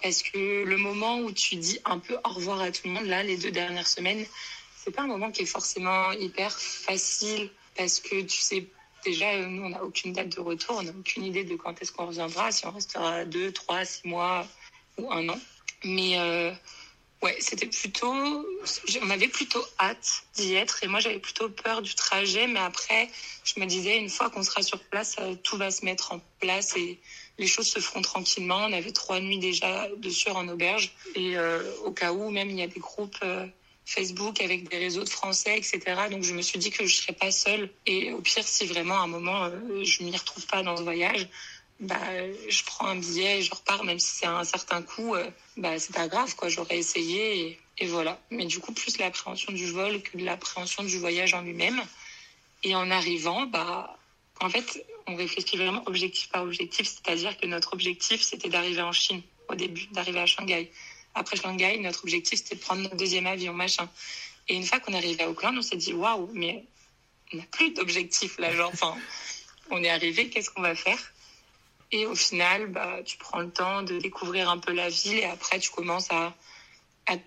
Parce 0.02 0.22
que 0.22 0.64
le 0.64 0.76
moment 0.78 1.18
où 1.18 1.30
tu 1.30 1.56
dis 1.56 1.78
un 1.84 1.98
peu 1.98 2.16
au 2.24 2.28
revoir 2.30 2.60
à 2.60 2.72
tout 2.72 2.82
le 2.86 2.90
monde, 2.90 3.06
là, 3.06 3.22
les 3.22 3.36
deux 3.36 3.52
dernières 3.52 3.86
semaines, 3.86 4.24
c'est 4.82 4.90
pas 4.90 5.02
un 5.02 5.06
moment 5.06 5.30
qui 5.30 5.42
est 5.42 5.46
forcément 5.46 6.12
hyper 6.12 6.58
facile. 6.58 7.50
Parce 7.76 8.00
que 8.00 8.20
tu 8.22 8.38
sais 8.38 8.66
Déjà, 9.04 9.32
euh, 9.32 9.46
nous, 9.46 9.64
on 9.64 9.68
n'a 9.70 9.82
aucune 9.82 10.12
date 10.12 10.30
de 10.30 10.40
retour, 10.40 10.76
on 10.78 10.82
n'a 10.82 10.92
aucune 10.92 11.24
idée 11.24 11.44
de 11.44 11.56
quand 11.56 11.80
est-ce 11.80 11.92
qu'on 11.92 12.06
reviendra, 12.06 12.52
si 12.52 12.66
on 12.66 12.70
restera 12.70 13.24
deux, 13.24 13.52
trois, 13.52 13.84
six 13.84 14.06
mois 14.06 14.46
ou 14.98 15.10
un 15.10 15.28
an. 15.28 15.38
Mais 15.84 16.18
euh, 16.18 16.52
ouais, 17.22 17.36
c'était 17.40 17.66
plutôt, 17.66 18.12
on 18.12 19.10
avait 19.10 19.28
plutôt 19.28 19.64
hâte 19.80 20.24
d'y 20.34 20.54
être 20.54 20.84
et 20.84 20.86
moi 20.86 21.00
j'avais 21.00 21.18
plutôt 21.18 21.48
peur 21.48 21.82
du 21.82 21.94
trajet, 21.94 22.46
mais 22.46 22.60
après, 22.60 23.08
je 23.44 23.58
me 23.58 23.66
disais 23.66 23.98
une 23.98 24.08
fois 24.08 24.30
qu'on 24.30 24.42
sera 24.42 24.62
sur 24.62 24.78
place, 24.78 25.16
euh, 25.18 25.34
tout 25.42 25.56
va 25.56 25.70
se 25.70 25.84
mettre 25.84 26.12
en 26.12 26.20
place 26.40 26.76
et 26.76 27.00
les 27.38 27.46
choses 27.46 27.68
se 27.68 27.80
feront 27.80 28.02
tranquillement. 28.02 28.66
On 28.66 28.72
avait 28.72 28.92
trois 28.92 29.18
nuits 29.18 29.40
déjà 29.40 29.88
dessus 29.96 30.30
en 30.30 30.46
auberge 30.48 30.94
et 31.16 31.36
euh, 31.36 31.62
au 31.84 31.90
cas 31.90 32.12
où 32.12 32.30
même 32.30 32.50
il 32.50 32.58
y 32.58 32.62
a 32.62 32.68
des 32.68 32.80
groupes. 32.80 33.18
Facebook 33.84 34.40
avec 34.40 34.68
des 34.68 34.78
réseaux 34.78 35.04
de 35.04 35.08
français, 35.08 35.56
etc. 35.56 35.80
Donc 36.10 36.22
je 36.22 36.34
me 36.34 36.42
suis 36.42 36.58
dit 36.58 36.70
que 36.70 36.86
je 36.86 36.94
serais 36.94 37.12
pas 37.12 37.30
seule. 37.30 37.70
Et 37.86 38.12
au 38.12 38.20
pire, 38.20 38.46
si 38.46 38.66
vraiment 38.66 38.94
à 38.94 39.02
un 39.02 39.08
moment 39.08 39.44
euh, 39.44 39.84
je 39.84 40.02
m'y 40.02 40.16
retrouve 40.16 40.46
pas 40.46 40.62
dans 40.62 40.76
ce 40.76 40.82
voyage, 40.82 41.28
bah 41.80 41.98
je 42.48 42.64
prends 42.64 42.86
un 42.86 42.96
billet 42.96 43.38
et 43.38 43.42
je 43.42 43.52
repars, 43.52 43.84
même 43.84 43.98
si 43.98 44.18
c'est 44.18 44.26
à 44.26 44.36
un 44.38 44.44
certain 44.44 44.82
coût, 44.82 45.14
euh, 45.14 45.28
bah 45.56 45.78
c'est 45.78 45.94
pas 45.94 46.08
grave 46.08 46.34
quoi. 46.36 46.48
J'aurais 46.48 46.78
essayé 46.78 47.40
et, 47.40 47.60
et 47.78 47.86
voilà. 47.86 48.20
Mais 48.30 48.46
du 48.46 48.60
coup, 48.60 48.72
plus 48.72 48.98
l'appréhension 48.98 49.52
du 49.52 49.66
vol 49.70 50.00
que 50.02 50.18
l'appréhension 50.18 50.84
du 50.84 50.98
voyage 50.98 51.34
en 51.34 51.42
lui-même. 51.42 51.82
Et 52.64 52.76
en 52.76 52.92
arrivant, 52.92 53.46
bah 53.46 53.98
en 54.40 54.48
fait, 54.48 54.84
on 55.06 55.16
réfléchit 55.16 55.56
vraiment 55.56 55.82
objectif 55.86 56.28
par 56.28 56.42
objectif, 56.42 56.86
c'est-à-dire 56.86 57.36
que 57.36 57.46
notre 57.46 57.72
objectif 57.72 58.22
c'était 58.22 58.48
d'arriver 58.48 58.82
en 58.82 58.92
Chine 58.92 59.22
au 59.48 59.54
début, 59.54 59.86
d'arriver 59.92 60.20
à 60.20 60.26
Shanghai. 60.26 60.70
Après 61.14 61.36
Shanghai, 61.36 61.78
notre 61.78 62.04
objectif, 62.04 62.38
c'était 62.38 62.56
de 62.56 62.60
prendre 62.60 62.82
notre 62.82 62.96
deuxième 62.96 63.26
avion, 63.26 63.52
machin. 63.52 63.88
Et 64.48 64.54
une 64.54 64.64
fois 64.64 64.80
qu'on 64.80 64.92
est 64.92 64.96
arrivé 64.96 65.22
à 65.22 65.30
Auckland, 65.30 65.56
on 65.56 65.62
s'est 65.62 65.76
dit, 65.76 65.92
waouh, 65.92 66.30
mais 66.32 66.64
on 67.32 67.36
n'a 67.36 67.44
plus 67.44 67.70
d'objectif 67.70 68.38
là, 68.38 68.54
genre, 68.54 68.70
enfin, 68.72 68.96
on 69.70 69.82
est 69.82 69.90
arrivé, 69.90 70.28
qu'est-ce 70.28 70.50
qu'on 70.50 70.62
va 70.62 70.74
faire? 70.74 70.98
Et 71.90 72.06
au 72.06 72.14
final, 72.14 72.68
bah, 72.68 73.00
tu 73.04 73.18
prends 73.18 73.40
le 73.40 73.50
temps 73.50 73.82
de 73.82 73.98
découvrir 73.98 74.48
un 74.48 74.58
peu 74.58 74.72
la 74.72 74.88
ville 74.88 75.18
et 75.18 75.24
après, 75.24 75.58
tu 75.58 75.70
commences 75.70 76.10
à, 76.10 76.34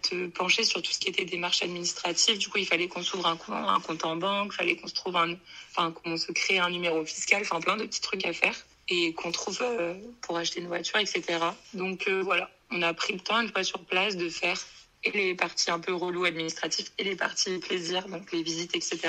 te 0.02 0.28
pencher 0.28 0.64
sur 0.64 0.82
tout 0.82 0.92
ce 0.92 0.98
qui 0.98 1.10
était 1.10 1.26
démarches 1.26 1.62
administratives. 1.62 2.40
Du 2.40 2.50
coup, 2.50 2.58
il 2.58 2.66
fallait 2.66 2.88
qu'on 2.88 3.04
s'ouvre 3.04 3.28
un 3.28 3.80
compte 3.80 4.04
en 4.04 4.16
banque, 4.16 4.52
il 4.54 4.56
fallait 4.56 4.76
qu'on 4.78 4.88
se 4.88 4.96
trouve 4.96 5.16
un, 5.16 5.36
enfin, 5.70 5.92
qu'on 5.92 6.18
se 6.18 6.32
crée 6.32 6.58
un 6.58 6.72
numéro 6.72 7.06
fiscal, 7.06 7.44
enfin, 7.44 7.60
plein 7.60 7.78
de 7.78 7.86
petits 7.86 8.02
trucs 8.02 8.26
à 8.26 8.34
faire 8.34 8.56
et 8.90 9.14
qu'on 9.14 9.32
trouve 9.32 9.60
euh, 9.62 9.94
pour 10.22 10.38
acheter 10.38 10.60
une 10.60 10.68
voiture, 10.68 11.00
etc. 11.00 11.40
Donc 11.74 12.08
euh, 12.08 12.22
voilà, 12.22 12.50
on 12.72 12.82
a 12.82 12.94
pris 12.94 13.14
le 13.14 13.20
temps 13.20 13.42
une 13.42 13.50
fois 13.50 13.64
sur 13.64 13.80
place 13.86 14.18
de 14.18 14.30
faire 14.30 14.58
et 15.04 15.12
les 15.12 15.36
parties 15.36 15.70
un 15.72 15.80
peu 15.80 15.94
relou 15.94 16.26
administratives 16.26 16.90
et 16.98 17.04
les 17.04 17.16
parties 17.16 17.60
plaisir, 17.60 18.08
donc 18.08 18.32
les 18.32 18.44
visites, 18.44 18.76
etc. 18.76 19.00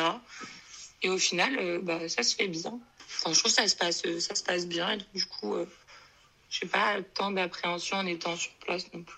Et 1.03 1.09
au 1.09 1.19
final, 1.19 1.57
euh, 1.59 1.81
bah, 1.83 2.09
ça 2.09 2.23
se 2.23 2.35
fait 2.35 2.49
bien. 2.49 2.79
Enfin, 3.07 3.33
je 3.33 3.39
trouve 3.39 3.51
que 3.53 3.57
ça 3.57 3.69
se 3.69 3.77
passe, 3.77 4.03
ça 4.21 4.35
se 4.35 4.43
passe 4.43 4.67
bien 4.67 4.91
et 4.91 4.97
donc, 4.99 5.13
du 5.15 5.25
coup, 5.25 5.55
euh, 5.55 5.67
je 6.51 6.65
n'ai 6.65 6.71
pas 6.71 6.97
tant 7.15 7.31
d'appréhension 7.31 7.97
en 7.99 8.07
étant 8.07 8.37
sur 8.37 8.53
place 8.65 8.93
non 8.93 9.03
plus. 9.03 9.17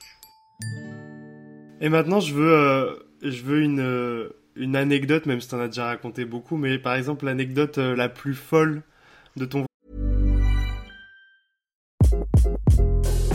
Et 1.80 1.88
maintenant, 1.88 2.20
je 2.20 2.34
veux, 2.34 2.52
euh, 2.52 2.94
je 3.22 3.42
veux 3.42 3.60
une, 3.60 3.80
euh, 3.80 4.30
une 4.56 4.74
anecdote, 4.74 5.26
même 5.26 5.40
si 5.40 5.48
t'en 5.48 5.60
as 5.60 5.68
déjà 5.68 5.86
raconté 5.86 6.24
beaucoup, 6.24 6.56
mais 6.56 6.78
par 6.78 6.94
exemple 6.94 7.24
l'anecdote 7.24 7.78
euh, 7.78 7.94
la 7.94 8.08
plus 8.08 8.34
folle 8.34 8.82
de 9.36 9.44
ton 9.44 9.64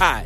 Hi, 0.02 0.26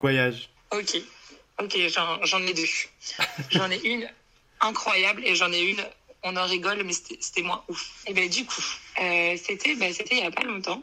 Voyage. 0.00 0.50
Ok, 0.72 0.96
ok, 1.60 1.76
j'en 2.24 2.42
ai 2.42 2.54
deux. 2.54 2.64
J'en 3.50 3.70
ai 3.70 3.80
une 3.84 4.08
incroyable 4.60 5.24
et 5.24 5.34
j'en 5.34 5.52
ai 5.52 5.60
une, 5.60 5.84
on 6.22 6.36
en 6.36 6.46
rigole, 6.46 6.82
mais 6.84 6.92
c'était 6.92 7.42
moins 7.42 7.64
ouf. 7.68 8.02
Et 8.06 8.14
ben 8.14 8.28
du 8.28 8.44
coup, 8.44 8.62
euh, 9.00 9.36
c'était 9.42 9.74
ben, 9.74 9.92
il 10.10 10.18
y 10.18 10.22
a 10.22 10.30
pas 10.30 10.42
longtemps. 10.42 10.82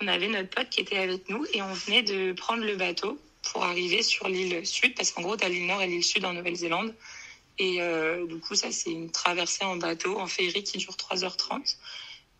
On 0.00 0.08
avait 0.08 0.28
notre 0.28 0.50
pote 0.50 0.68
qui 0.70 0.80
était 0.80 0.98
avec 0.98 1.28
nous 1.28 1.46
et 1.52 1.62
on 1.62 1.72
venait 1.72 2.02
de 2.02 2.32
prendre 2.32 2.64
le 2.64 2.76
bateau 2.76 3.18
pour 3.52 3.64
arriver 3.64 4.02
sur 4.02 4.28
l'île 4.28 4.66
sud, 4.66 4.94
parce 4.94 5.10
qu'en 5.10 5.22
gros, 5.22 5.36
t'as 5.36 5.48
l'île 5.48 5.66
nord 5.66 5.82
et 5.82 5.86
l'île 5.86 6.04
sud 6.04 6.24
en 6.24 6.32
Nouvelle-Zélande. 6.32 6.94
Et 7.58 7.80
euh, 7.80 8.26
du 8.26 8.38
coup, 8.40 8.54
ça, 8.54 8.72
c'est 8.72 8.90
une 8.90 9.10
traversée 9.10 9.64
en 9.64 9.76
bateau, 9.76 10.18
en 10.18 10.26
ferry 10.26 10.64
qui 10.64 10.78
dure 10.78 10.94
3h30. 10.94 11.76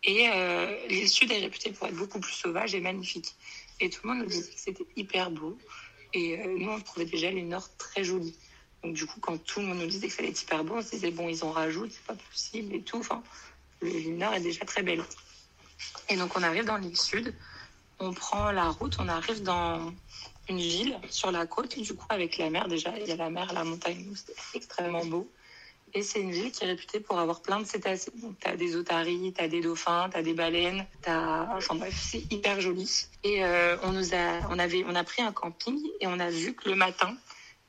Et 0.03 0.29
euh, 0.29 0.87
l'île 0.87 1.09
sud 1.09 1.31
est 1.31 1.39
réputée 1.39 1.71
pour 1.71 1.87
être 1.87 1.95
beaucoup 1.95 2.19
plus 2.19 2.33
sauvage 2.33 2.75
et 2.75 2.81
magnifique. 2.81 3.33
Et 3.79 3.89
tout 3.89 4.01
le 4.03 4.09
monde 4.09 4.23
nous 4.23 4.29
disait 4.29 4.51
que 4.51 4.59
c'était 4.59 4.85
hyper 4.95 5.31
beau. 5.31 5.57
Et 6.15 6.39
euh, 6.39 6.57
nous, 6.57 6.71
on 6.71 6.79
trouvait 6.79 7.05
déjà 7.05 7.29
l'île 7.29 7.49
nord 7.49 7.69
très 7.77 8.03
jolie. 8.03 8.35
Donc 8.83 8.93
du 8.93 9.05
coup, 9.05 9.19
quand 9.19 9.37
tout 9.37 9.59
le 9.59 9.67
monde 9.67 9.79
nous 9.79 9.87
disait 9.87 10.07
que 10.07 10.13
ça 10.13 10.21
allait 10.21 10.31
être 10.31 10.41
hyper 10.41 10.63
beau, 10.63 10.75
on 10.77 10.81
se 10.81 10.91
disait, 10.91 11.11
bon, 11.11 11.27
ils 11.27 11.43
en 11.43 11.51
rajoutent, 11.51 11.91
c'est 11.91 12.05
pas 12.05 12.15
possible 12.15 12.73
et 12.73 12.81
tout. 12.81 12.97
Enfin, 12.97 13.21
l'île 13.81 14.17
nord 14.17 14.33
est 14.33 14.41
déjà 14.41 14.63
très 14.65 14.81
belle. 14.81 15.03
Et 16.09 16.15
donc, 16.15 16.35
on 16.37 16.43
arrive 16.43 16.63
dans 16.63 16.77
l'île 16.77 16.97
sud, 16.97 17.35
on 17.99 18.13
prend 18.13 18.51
la 18.51 18.69
route, 18.69 18.95
on 18.99 19.09
arrive 19.09 19.43
dans 19.43 19.93
une 20.47 20.59
ville 20.59 20.97
sur 21.09 21.31
la 21.31 21.45
côte, 21.45 21.77
du 21.77 21.93
coup, 21.93 22.05
avec 22.09 22.37
la 22.37 22.49
mer 22.49 22.69
déjà. 22.69 22.97
Il 22.97 23.07
y 23.07 23.11
a 23.11 23.17
la 23.17 23.29
mer, 23.29 23.51
la 23.53 23.65
montagne, 23.65 24.05
c'est 24.15 24.57
extrêmement 24.57 25.05
beau. 25.05 25.29
Et 25.95 26.03
c'est 26.03 26.19
une 26.19 26.31
ville 26.31 26.51
qui 26.51 26.65
est 26.65 26.67
réputée 26.67 26.99
pour 26.99 27.17
avoir 27.19 27.41
plein 27.41 27.57
de 27.61 27.65
cétacés. 27.65 28.11
Donc, 28.15 28.35
t'as 28.41 28.57
des 28.57 28.75
otaries, 28.75 29.33
t'as 29.33 29.47
des 29.47 29.61
dauphins, 29.61 30.09
t'as 30.11 30.21
des 30.21 30.33
baleines, 30.33 30.85
t'as, 31.01 31.47
enfin 31.55 31.75
bref, 31.75 31.93
c'est 31.97 32.29
hyper 32.33 32.59
joli. 32.59 33.07
Et 33.23 33.45
euh, 33.45 33.77
on 33.81 33.93
nous 33.93 34.13
a, 34.13 34.41
on 34.49 34.59
avait, 34.59 34.83
on 34.89 34.93
a 34.93 35.05
pris 35.05 35.21
un 35.21 35.31
camping 35.31 35.79
et 36.01 36.07
on 36.07 36.19
a 36.19 36.29
vu 36.29 36.53
que 36.53 36.67
le 36.67 36.75
matin, 36.75 37.15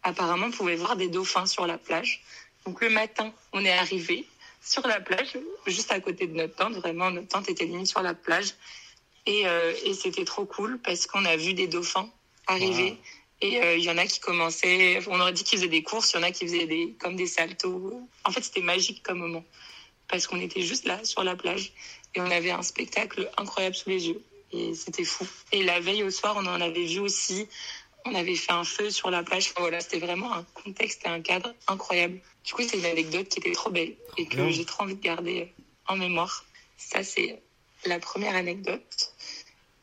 apparemment, 0.03 0.47
on 0.47 0.51
pouvait 0.51 0.75
voir 0.75 0.97
des 0.97 1.07
dauphins 1.07 1.47
sur 1.47 1.69
la 1.69 1.79
plage. 1.79 2.25
Donc 2.67 2.81
le 2.81 2.91
matin, 2.91 3.33
on 3.53 3.65
est 3.65 3.73
arrivé 3.73 4.27
sur 4.61 4.85
la 4.89 5.01
plage, 5.01 5.39
juste 5.69 5.93
à 5.93 6.01
côté 6.01 6.27
de 6.27 6.35
notre 6.35 6.57
tente. 6.57 6.75
Vraiment, 6.75 7.13
notre 7.13 7.29
tente 7.29 7.49
était 7.49 7.65
limite 7.65 7.87
sur 7.87 8.03
la 8.03 8.15
plage. 8.15 8.55
Et, 9.27 9.47
euh, 9.47 9.73
c'était 9.95 10.25
trop 10.25 10.47
cool 10.47 10.81
parce 10.81 11.07
qu'on 11.07 11.25
a 11.25 11.37
vu 11.37 11.55
des 11.55 11.69
dauphins 11.69 12.11
arriver. 12.49 12.99
Et 13.41 13.61
euh, 13.61 13.77
il 13.77 13.85
y 13.85 13.91
en 13.91 13.99
a 13.99 14.07
qui 14.07 14.21
commençaient, 14.21 15.01
on 15.09 15.21
aurait 15.21 15.33
dit 15.33 15.45
qu'ils 15.45 15.59
faisaient 15.59 15.69
des 15.71 15.83
courses, 15.83 16.13
il 16.13 16.17
y 16.17 16.21
en 16.21 16.23
a 16.23 16.31
qui 16.31 16.47
faisaient 16.47 16.67
des, 16.67 16.95
comme 16.99 17.17
des 17.17 17.27
saltos. 17.27 18.09
En 18.25 18.31
fait, 18.31 18.43
c'était 18.43 18.63
magique 18.63 19.03
comme 19.03 19.19
moment. 19.19 19.45
Parce 20.09 20.27
qu'on 20.27 20.41
était 20.41 20.63
juste 20.63 20.87
là, 20.87 21.05
sur 21.05 21.23
la 21.23 21.37
plage. 21.37 21.73
Et 22.15 22.21
on 22.21 22.31
avait 22.31 22.51
un 22.51 22.63
spectacle 22.63 23.31
incroyable 23.37 23.77
sous 23.77 23.91
les 23.91 24.09
yeux. 24.09 24.23
Et 24.53 24.75
c'était 24.75 25.05
fou. 25.05 25.27
Et 25.53 25.65
la 25.65 25.81
veille 25.81 26.03
au 26.03 26.11
soir, 26.11 26.35
on 26.39 26.47
en 26.47 26.61
avait 26.61 26.87
vu 26.87 27.01
aussi. 27.01 27.47
On 28.05 28.15
avait 28.15 28.37
fait 28.37 28.53
un 28.53 28.65
feu 28.65 28.91
sur 28.91 29.11
la 29.11 29.23
plage. 29.23 29.51
Enfin, 29.51 29.63
voilà, 29.63 29.81
c'était 29.81 29.99
vraiment 29.99 30.33
un 30.33 30.45
contexte 30.55 31.05
et 31.05 31.09
un 31.09 31.21
cadre 31.21 31.53
incroyable. 31.67 32.21
Du 32.45 32.55
coup, 32.55 32.63
c'est 32.63 32.79
une 32.79 32.87
anecdote 32.87 33.29
qui 33.29 33.41
était 33.41 33.53
trop 33.53 33.71
belle 33.71 33.97
et 34.17 34.27
que 34.27 34.49
j'ai 34.51 34.65
trop 34.65 34.85
envie 34.85 34.95
de 34.95 35.03
garder 35.03 35.53
en 35.89 35.97
mémoire. 35.97 36.45
Ça, 36.79 37.03
c'est 37.03 37.43
la 37.85 37.99
première 37.99 38.37
anecdote. 38.37 39.13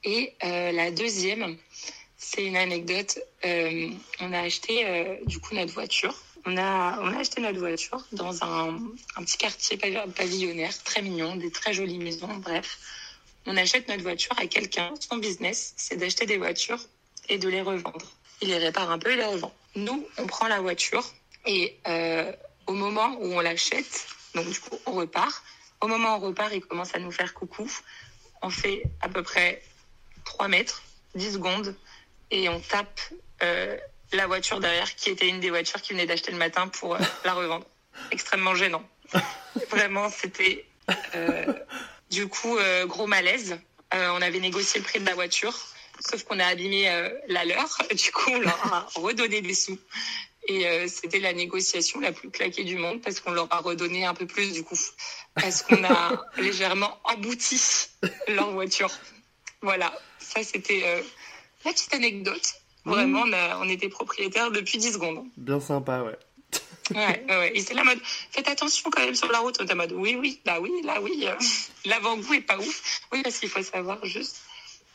Et 0.06 0.34
euh, 0.44 0.72
la 0.72 0.92
deuxième, 0.92 1.58
c'est 2.34 2.46
une 2.46 2.58
anecdote. 2.58 3.20
Euh, 3.46 3.90
on 4.20 4.34
a 4.34 4.40
acheté 4.40 4.88
euh, 4.88 5.16
du 5.26 5.40
coup 5.40 5.54
notre 5.56 5.74
voiture. 5.74 6.16
On 6.46 6.58
a, 6.58 7.00
on 7.02 7.14
a 7.14 7.20
acheté 7.20 7.42
notre 7.42 7.60
voiture 7.60 8.04
dans 8.12 8.44
un, 8.44 8.76
un 9.16 9.24
petit 9.24 9.38
quartier 9.38 9.78
pavi- 9.78 10.12
pavillonnaire 10.14 10.74
très 10.84 11.02
mignon, 11.02 11.36
des 11.36 11.52
très 11.52 11.74
jolies 11.74 12.00
maisons. 12.00 12.28
Bref, 12.38 12.80
on 13.46 13.56
achète 13.56 13.88
notre 13.88 14.02
voiture 14.02 14.34
à 14.38 14.48
quelqu'un. 14.48 14.94
Son 15.00 15.18
business, 15.18 15.74
c'est 15.78 15.96
d'acheter 15.96 16.26
des 16.26 16.38
voitures 16.38 16.80
et 17.30 17.38
de 17.38 17.48
les 17.48 17.62
revendre. 17.62 18.06
Il 18.42 18.50
les 18.50 18.58
répare 18.58 18.90
un 18.92 18.98
peu 19.00 19.12
et 19.12 19.16
les 19.16 19.26
revend. 19.26 19.54
Nous, 19.76 20.06
on 20.18 20.28
prend 20.28 20.48
la 20.48 20.60
voiture 20.60 21.06
et 21.46 21.78
euh, 21.88 22.32
au 22.68 22.74
moment 22.74 23.16
où 23.22 23.26
on 23.34 23.40
l'achète, 23.40 24.08
donc 24.36 24.50
du 24.50 24.60
coup, 24.60 24.78
on 24.86 24.94
repart. 24.94 25.44
Au 25.82 25.88
moment 25.88 26.16
où 26.16 26.24
on 26.24 26.28
repart, 26.28 26.52
il 26.54 26.62
commence 26.62 26.96
à 26.96 27.00
nous 27.00 27.12
faire 27.12 27.34
coucou. 27.34 27.70
On 28.42 28.50
fait 28.50 28.84
à 29.02 29.08
peu 29.08 29.24
près 29.24 29.62
3 30.26 30.48
mètres, 30.50 30.84
10 31.16 31.34
secondes, 31.34 31.76
et 32.34 32.50
on 32.50 32.60
tape 32.60 33.00
euh, 33.42 33.78
la 34.12 34.28
voiture 34.28 34.60
derrière, 34.60 34.96
qui 34.96 35.10
était 35.10 35.28
une 35.28 35.40
des 35.40 35.50
voitures 35.50 35.82
qu'il 35.82 35.96
venait 35.96 36.06
d'acheter 36.06 36.32
le 36.32 36.38
matin 36.38 36.68
pour 36.68 36.96
euh, 36.96 37.00
la 37.24 37.34
revendre. 37.34 37.66
Extrêmement 38.12 38.56
gênant. 38.56 38.84
Vraiment, 39.70 40.10
c'était 40.10 40.66
euh, 41.16 41.54
du 42.10 42.28
coup 42.28 42.58
gros 42.86 43.06
malaise. 43.06 43.60
On 43.92 44.22
avait 44.24 44.40
négocié 44.40 44.80
le 44.80 44.86
prix 44.86 45.00
de 45.00 45.06
la 45.06 45.14
voiture, 45.14 45.56
sauf 46.00 46.24
qu'on 46.24 46.40
a 46.40 46.46
abîmé 46.48 46.86
la 47.28 47.46
leur. 47.46 47.78
Du 47.94 48.12
coup, 48.12 48.32
on 48.32 48.40
leur 48.40 48.74
a 48.74 48.88
redonné 48.96 49.42
des 49.42 49.54
sous. 49.54 49.78
Et 50.48 50.68
euh, 50.68 50.88
c'était 50.88 51.20
la 51.20 51.34
négociation 51.34 52.00
la 52.02 52.12
plus 52.12 52.30
claquée 52.30 52.64
du 52.64 52.76
monde 52.76 53.02
parce 53.02 53.20
qu'on 53.20 53.32
leur 53.32 53.48
a 53.52 53.60
redonné 53.60 54.06
un 54.06 54.14
peu 54.14 54.26
plus 54.26 54.52
du 54.52 54.64
coup. 54.64 54.78
Parce 55.36 55.62
qu'on 55.62 55.84
a 55.84 56.26
légèrement 56.38 57.00
embouti 57.06 57.62
leur 58.28 58.52
voiture. 58.52 58.92
Voilà, 59.62 59.98
ça 60.20 60.44
c'était 60.44 60.82
euh, 60.84 61.02
petite 61.64 61.94
anecdote. 61.94 62.54
Vraiment, 62.86 63.22
on, 63.26 63.32
a- 63.34 63.58
on 63.60 63.70
était 63.70 63.88
propriétaire 63.90 64.52
depuis 64.52 64.78
10 64.78 64.94
secondes. 64.94 65.26
Bien 65.38 65.60
sympa, 65.62 66.02
ouais. 66.02 66.18
Ouais, 66.94 67.26
ouais, 67.30 67.38
ouais. 67.38 67.52
Et 67.56 67.62
c'est 67.62 67.74
la 67.74 67.84
mode. 67.86 68.00
Faites 68.32 68.48
attention 68.50 68.90
quand 68.92 69.02
même 69.06 69.16
sur 69.16 69.32
la 69.32 69.40
route. 69.40 69.56
On 69.62 69.66
est 69.66 69.72
en 69.72 69.76
mode, 69.78 69.94
oui, 69.94 70.16
oui, 70.20 70.42
là 70.46 70.60
oui, 70.60 70.70
là 70.84 71.02
oui. 71.02 71.24
euh, 71.26 71.34
L'avant-goût 71.86 72.34
est 72.34 72.42
pas 72.42 72.58
ouf. 72.60 73.02
Oui, 73.14 73.22
parce 73.24 73.38
qu'il 73.40 73.48
faut 73.50 73.64
savoir 73.64 74.06
juste 74.06 74.42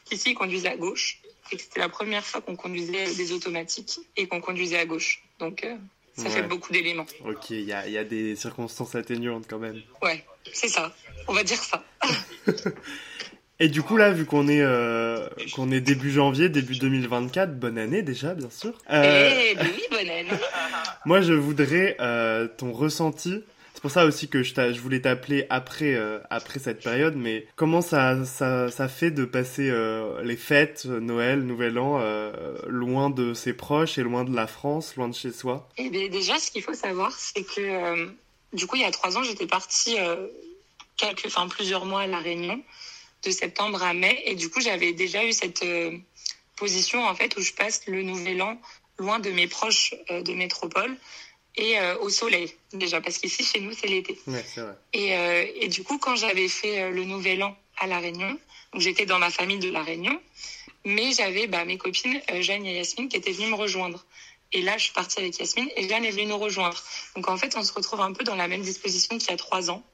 qu'ici, 0.04 0.30
ils 0.30 0.34
conduisent 0.34 0.66
à 0.66 0.76
gauche. 0.76 1.18
Et 1.50 1.56
que 1.56 1.62
c'était 1.62 1.80
la 1.80 1.88
première 1.88 2.24
fois 2.24 2.42
qu'on 2.42 2.56
conduisait 2.56 3.14
des 3.14 3.32
automatiques 3.32 4.00
et 4.16 4.28
qu'on 4.28 4.42
conduisait 4.42 4.78
à 4.78 4.84
gauche. 4.84 5.22
Donc, 5.38 5.64
euh, 5.64 5.76
ça 6.14 6.24
Ouais. 6.24 6.30
fait 6.30 6.42
beaucoup 6.42 6.70
d'éléments. 6.72 7.06
Ok, 7.24 7.50
il 7.50 7.62
y 7.62 7.72
a, 7.72 7.86
il 7.86 7.92
y 7.94 7.98
a 7.98 8.04
des 8.04 8.36
circonstances 8.36 8.94
atténuantes 8.94 9.46
quand 9.48 9.58
même. 9.58 9.80
Ouais, 10.02 10.26
c'est 10.52 10.68
ça. 10.68 10.94
On 11.26 11.32
va 11.32 11.42
dire 11.42 11.62
ça. 11.62 11.82
Et 13.60 13.68
du 13.68 13.82
coup 13.82 13.96
là, 13.96 14.12
vu 14.12 14.24
qu'on 14.24 14.46
est 14.48 14.60
euh, 14.62 15.26
qu'on 15.54 15.72
est 15.72 15.80
début 15.80 16.10
janvier, 16.12 16.48
début 16.48 16.78
2024, 16.78 17.58
bonne 17.58 17.76
année 17.78 18.02
déjà, 18.02 18.34
bien 18.34 18.50
sûr. 18.50 18.72
Euh, 18.90 19.30
Eh, 19.34 19.56
oui, 19.60 19.82
bonne 19.90 20.08
année. 20.08 20.28
moi, 21.04 21.20
je 21.20 21.32
voudrais 21.32 21.96
euh, 22.00 22.46
ton 22.46 22.72
ressenti. 22.72 23.42
C'est 23.74 23.82
pour 23.82 23.90
ça 23.92 24.06
aussi 24.06 24.28
que 24.28 24.42
je, 24.42 24.54
je 24.54 24.80
voulais 24.80 25.00
t'appeler 25.00 25.46
après 25.50 25.94
euh, 25.94 26.18
après 26.30 26.58
cette 26.60 26.82
période. 26.82 27.14
Mais 27.16 27.46
comment 27.56 27.80
ça 27.80 28.24
ça, 28.24 28.70
ça 28.70 28.88
fait 28.88 29.10
de 29.10 29.24
passer 29.24 29.70
euh, 29.70 30.22
les 30.22 30.36
fêtes, 30.36 30.84
Noël, 30.86 31.40
Nouvel 31.42 31.78
An, 31.78 31.98
euh, 32.00 32.32
loin 32.68 33.10
de 33.10 33.34
ses 33.34 33.52
proches 33.52 33.98
et 33.98 34.02
loin 34.02 34.24
de 34.24 34.34
la 34.34 34.46
France, 34.46 34.94
loin 34.96 35.08
de 35.08 35.14
chez 35.14 35.32
soi? 35.32 35.68
Eh 35.78 35.90
bien, 35.90 36.08
déjà, 36.08 36.38
ce 36.38 36.50
qu'il 36.52 36.62
faut 36.62 36.74
savoir, 36.74 37.12
c'est 37.12 37.42
que 37.44 37.60
euh, 37.60 38.06
du 38.52 38.66
coup, 38.66 38.76
il 38.76 38.82
y 38.82 38.84
a 38.84 38.90
trois 38.90 39.16
ans, 39.16 39.22
j'étais 39.22 39.46
partie 39.46 39.96
euh, 39.98 40.26
quelques, 40.96 41.26
enfin 41.26 41.46
plusieurs 41.48 41.84
mois 41.84 42.00
à 42.02 42.06
la 42.08 42.18
Réunion, 42.18 42.60
de 43.24 43.30
septembre 43.30 43.82
à 43.82 43.94
mai, 43.94 44.22
et 44.26 44.34
du 44.34 44.48
coup, 44.50 44.60
j'avais 44.60 44.92
déjà 44.92 45.24
eu 45.24 45.32
cette 45.32 45.62
euh, 45.62 45.96
position 46.56 47.04
en 47.04 47.14
fait 47.14 47.36
où 47.36 47.40
je 47.40 47.52
passe 47.52 47.82
le 47.86 48.02
Nouvel 48.02 48.42
An 48.42 48.60
loin 48.98 49.18
de 49.20 49.30
mes 49.30 49.46
proches 49.46 49.94
de 50.10 50.32
métropole 50.32 50.96
et 51.54 51.76
au 52.00 52.08
soleil 52.08 52.52
déjà 52.72 53.00
parce 53.00 53.18
qu'ici 53.18 53.44
chez 53.44 53.60
nous 53.60 53.72
c'est 53.72 53.86
l'été. 53.86 54.18
Ouais. 54.26 54.44
Et, 54.92 55.12
et 55.60 55.68
du 55.68 55.84
coup 55.84 55.98
quand 55.98 56.16
j'avais 56.16 56.48
fait 56.48 56.90
le 56.90 57.04
Nouvel 57.04 57.44
An 57.44 57.56
à 57.76 57.86
la 57.86 58.00
Réunion, 58.00 58.36
donc 58.72 58.82
j'étais 58.82 59.06
dans 59.06 59.20
ma 59.20 59.30
famille 59.30 59.58
de 59.60 59.70
la 59.70 59.84
Réunion, 59.84 60.20
mais 60.84 61.12
j'avais 61.12 61.46
bah, 61.46 61.64
mes 61.64 61.78
copines 61.78 62.20
Jeanne 62.40 62.66
et 62.66 62.76
Yasmine 62.76 63.08
qui 63.08 63.16
étaient 63.16 63.32
venues 63.32 63.50
me 63.50 63.54
rejoindre. 63.54 64.04
Et 64.52 64.62
là, 64.62 64.78
je 64.78 64.84
suis 64.84 64.92
partie 64.92 65.20
avec 65.20 65.38
Yasmine 65.38 65.68
et 65.76 65.88
Jeanne 65.88 66.04
est 66.04 66.10
venue 66.10 66.26
nous 66.26 66.38
rejoindre. 66.38 66.82
Donc 67.14 67.28
en 67.28 67.36
fait, 67.36 67.54
on 67.56 67.62
se 67.62 67.72
retrouve 67.72 68.00
un 68.00 68.12
peu 68.12 68.24
dans 68.24 68.36
la 68.36 68.48
même 68.48 68.62
disposition 68.62 69.18
qu'il 69.18 69.28
y 69.28 69.32
a 69.32 69.36
trois 69.36 69.70
ans, 69.70 69.84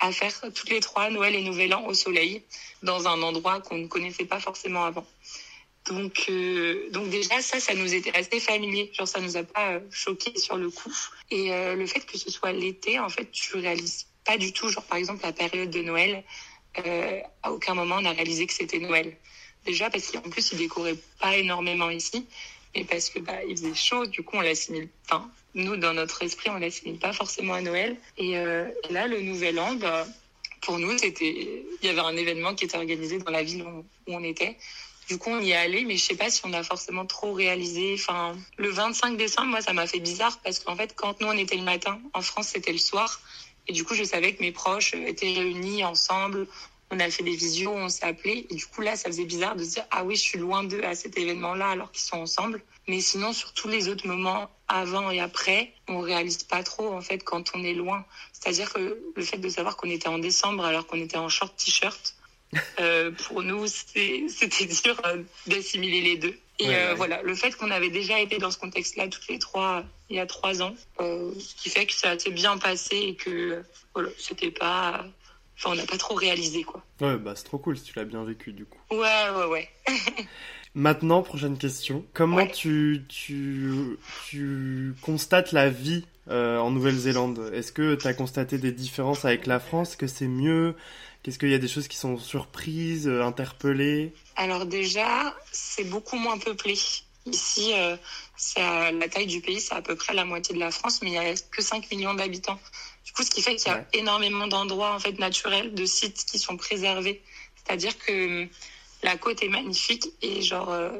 à 0.00 0.12
faire 0.12 0.32
toutes 0.54 0.70
les 0.70 0.80
trois 0.80 1.10
Noël 1.10 1.34
et 1.34 1.42
Nouvel 1.42 1.74
An 1.74 1.86
au 1.86 1.94
soleil, 1.94 2.42
dans 2.82 3.06
un 3.06 3.22
endroit 3.22 3.60
qu'on 3.60 3.78
ne 3.78 3.86
connaissait 3.86 4.24
pas 4.24 4.40
forcément 4.40 4.84
avant. 4.84 5.06
Donc, 5.86 6.26
euh, 6.28 6.90
donc 6.90 7.08
déjà, 7.08 7.40
ça, 7.40 7.58
ça 7.58 7.74
nous 7.74 7.94
était 7.94 8.14
assez 8.16 8.40
familier. 8.40 8.90
Genre, 8.92 9.08
ça 9.08 9.20
nous 9.20 9.36
a 9.36 9.42
pas 9.42 9.72
euh, 9.72 9.80
choqué 9.90 10.36
sur 10.38 10.56
le 10.56 10.70
coup. 10.70 10.94
Et 11.30 11.52
euh, 11.52 11.74
le 11.74 11.86
fait 11.86 12.00
que 12.00 12.18
ce 12.18 12.30
soit 12.30 12.52
l'été, 12.52 12.98
en 12.98 13.08
fait, 13.08 13.30
tu 13.30 13.56
réalises 13.56 14.06
pas 14.24 14.36
du 14.36 14.52
tout. 14.52 14.68
Genre, 14.68 14.84
par 14.84 14.98
exemple, 14.98 15.24
la 15.24 15.32
période 15.32 15.70
de 15.70 15.82
Noël, 15.82 16.22
à 17.42 17.50
aucun 17.50 17.74
moment 17.74 17.96
on 17.98 18.04
a 18.04 18.12
réalisé 18.12 18.46
que 18.46 18.52
c'était 18.52 18.78
Noël. 18.78 19.16
Déjà 19.66 19.90
parce 19.90 20.10
qu'en 20.12 20.20
plus, 20.20 20.52
ils 20.52 20.58
décoraient 20.58 20.96
pas 21.18 21.36
énormément 21.36 21.90
ici 21.90 22.26
et 22.74 22.84
parce 22.84 23.10
que 23.10 23.18
bah 23.18 23.42
il 23.48 23.56
faisait 23.56 23.74
chaud, 23.74 24.06
du 24.06 24.22
coup 24.22 24.36
on 24.36 24.40
l'assimile. 24.40 24.88
Enfin, 25.04 25.28
nous 25.54 25.76
dans 25.76 25.92
notre 25.92 26.22
esprit 26.22 26.50
on 26.50 26.58
l'assimile 26.58 26.98
pas 26.98 27.12
forcément 27.12 27.54
à 27.54 27.60
Noël. 27.60 27.96
Et, 28.18 28.38
euh, 28.38 28.68
là 28.90 29.06
le 29.06 29.20
Nouvel 29.20 29.58
An, 29.58 29.74
bah, 29.74 30.06
pour 30.60 30.78
nous 30.78 30.96
c'était, 30.98 31.64
il 31.82 31.86
y 31.86 31.88
avait 31.88 32.00
un 32.00 32.16
événement 32.16 32.54
qui 32.54 32.64
était 32.64 32.76
organisé 32.76 33.18
dans 33.18 33.30
la 33.30 33.42
ville 33.42 33.64
où, 33.64 33.84
on 34.08 34.24
était. 34.24 34.56
Du 35.08 35.18
coup, 35.18 35.30
on 35.30 35.40
y 35.40 35.50
est 35.50 35.56
allé, 35.56 35.84
mais 35.84 35.96
je 35.96 36.04
sais 36.04 36.14
pas 36.14 36.30
si 36.30 36.40
on 36.44 36.52
a 36.52 36.62
forcément 36.62 37.04
trop 37.04 37.32
réalisé. 37.32 37.94
Enfin, 37.94 38.36
le 38.58 38.70
25 38.70 39.16
décembre, 39.16 39.48
moi, 39.48 39.60
ça 39.60 39.72
m'a 39.72 39.88
fait 39.88 39.98
bizarre 39.98 40.38
parce 40.44 40.60
qu'en 40.60 40.76
fait, 40.76 40.94
quand 40.94 41.20
nous, 41.20 41.26
on 41.26 41.36
était 41.36 41.56
le 41.56 41.64
matin, 41.64 42.00
en 42.14 42.22
France, 42.22 42.48
c'était 42.48 42.70
le 42.70 42.78
soir. 42.78 43.20
Et 43.66 43.72
du 43.72 43.82
coup, 43.84 43.94
je 43.94 44.04
savais 44.04 44.34
que 44.34 44.40
mes 44.40 44.52
proches 44.52 44.94
étaient 44.94 45.32
réunis 45.32 45.82
ensemble 45.82 46.46
on 46.90 46.98
a 46.98 47.10
fait 47.10 47.22
des 47.22 47.36
visios, 47.36 47.72
on 47.72 47.88
s'est 47.88 48.04
appelé. 48.04 48.46
Et 48.50 48.54
du 48.54 48.66
coup, 48.66 48.80
là, 48.80 48.96
ça 48.96 49.08
faisait 49.08 49.24
bizarre 49.24 49.54
de 49.56 49.64
se 49.64 49.70
dire, 49.70 49.84
ah 49.90 50.04
oui, 50.04 50.16
je 50.16 50.22
suis 50.22 50.38
loin 50.38 50.64
d'eux 50.64 50.82
à 50.84 50.94
cet 50.94 51.16
événement-là 51.16 51.68
alors 51.68 51.92
qu'ils 51.92 52.02
sont 52.02 52.18
ensemble. 52.18 52.62
Mais 52.88 53.00
sinon, 53.00 53.32
sur 53.32 53.52
tous 53.52 53.68
les 53.68 53.88
autres 53.88 54.06
moments, 54.06 54.50
avant 54.70 55.10
et 55.10 55.20
après, 55.20 55.72
on 55.88 56.00
réalise 56.00 56.44
pas 56.44 56.62
trop, 56.62 56.92
en 56.92 57.00
fait, 57.00 57.18
quand 57.24 57.52
on 57.54 57.64
est 57.64 57.74
loin. 57.74 58.04
C'est-à-dire 58.32 58.72
que 58.72 58.98
le 59.14 59.22
fait 59.22 59.38
de 59.38 59.48
savoir 59.48 59.76
qu'on 59.76 59.90
était 59.90 60.08
en 60.08 60.18
décembre 60.18 60.64
alors 60.64 60.86
qu'on 60.86 60.98
était 60.98 61.16
en 61.16 61.28
short 61.28 61.54
t-shirt, 61.56 62.14
euh, 62.80 63.10
pour 63.10 63.42
nous, 63.42 63.66
c'était 63.66 64.26
dur 64.82 65.00
euh, 65.04 65.22
d'assimiler 65.46 66.00
les 66.00 66.16
deux. 66.16 66.38
Et 66.58 66.74
euh, 66.76 66.94
voilà, 66.94 67.22
le 67.22 67.34
fait 67.34 67.56
qu'on 67.56 67.70
avait 67.70 67.88
déjà 67.88 68.20
été 68.20 68.38
dans 68.38 68.50
ce 68.50 68.58
contexte-là 68.58 69.08
toutes 69.08 69.26
les 69.28 69.38
trois 69.38 69.82
il 70.10 70.16
y 70.16 70.20
a 70.20 70.26
trois 70.26 70.60
ans, 70.60 70.74
ce 70.98 71.54
qui 71.54 71.70
fait 71.70 71.86
que 71.86 71.94
ça 71.94 72.18
s'est 72.18 72.32
bien 72.32 72.58
passé 72.58 72.96
et 72.96 73.14
que 73.14 73.62
voilà, 73.94 74.10
c'était 74.18 74.50
pas 74.50 75.06
Enfin, 75.60 75.72
on 75.72 75.74
n'a 75.74 75.84
pas 75.84 75.98
trop 75.98 76.14
réalisé, 76.14 76.62
quoi. 76.62 76.82
Ouais, 77.02 77.18
bah 77.18 77.34
c'est 77.36 77.44
trop 77.44 77.58
cool 77.58 77.76
si 77.76 77.84
tu 77.84 77.92
l'as 77.96 78.06
bien 78.06 78.24
vécu, 78.24 78.52
du 78.52 78.64
coup. 78.64 78.78
Ouais, 78.90 79.28
ouais, 79.30 79.44
ouais. 79.44 79.68
Maintenant, 80.74 81.22
prochaine 81.22 81.58
question. 81.58 82.04
Comment 82.14 82.46
tu, 82.46 83.04
tu, 83.08 83.98
tu 84.28 84.94
constates 85.02 85.50
la 85.50 85.68
vie 85.68 86.06
euh, 86.28 86.58
en 86.58 86.70
Nouvelle-Zélande? 86.70 87.50
Est-ce 87.52 87.72
que 87.72 87.96
tu 87.96 88.06
as 88.06 88.14
constaté 88.14 88.56
des 88.58 88.70
différences 88.70 89.24
avec 89.24 89.46
la 89.46 89.58
France? 89.58 89.96
Que 89.96 90.06
c'est 90.06 90.28
mieux? 90.28 90.76
Qu'est-ce 91.22 91.38
qu'il 91.38 91.50
y 91.50 91.54
a 91.54 91.58
des 91.58 91.68
choses 91.68 91.88
qui 91.88 91.96
sont 91.96 92.16
surprises, 92.18 93.08
euh, 93.08 93.24
interpellées? 93.24 94.14
Alors 94.36 94.64
déjà, 94.64 95.34
c'est 95.50 95.84
beaucoup 95.84 96.16
moins 96.16 96.38
peuplé. 96.38 96.78
Ici, 97.26 97.72
euh, 97.74 97.96
la 98.56 99.08
taille 99.08 99.26
du 99.26 99.40
pays, 99.40 99.60
c'est 99.60 99.74
à 99.74 99.82
peu 99.82 99.96
près 99.96 100.14
la 100.14 100.24
moitié 100.24 100.54
de 100.54 100.60
la 100.60 100.70
France, 100.70 101.00
mais 101.02 101.08
il 101.08 101.12
n'y 101.12 101.18
a 101.18 101.34
que 101.34 101.62
5 101.62 101.90
millions 101.90 102.14
d'habitants. 102.14 102.58
Du 103.04 103.12
coup, 103.12 103.24
ce 103.24 103.30
qui 103.30 103.42
fait 103.42 103.56
qu'il 103.56 103.72
y 103.72 103.74
a 103.74 103.84
énormément 103.92 104.46
d'endroits 104.46 104.94
en 104.94 105.00
fait 105.00 105.18
naturels, 105.18 105.74
de 105.74 105.84
sites 105.84 106.24
qui 106.24 106.38
sont 106.38 106.56
préservés. 106.56 107.22
C'est-à-dire 107.56 107.98
que 107.98 108.48
la 109.02 109.16
côte 109.16 109.42
est 109.42 109.48
magnifique 109.48 110.08
et 110.22 110.42
genre 110.42 110.70
euh, 110.70 110.90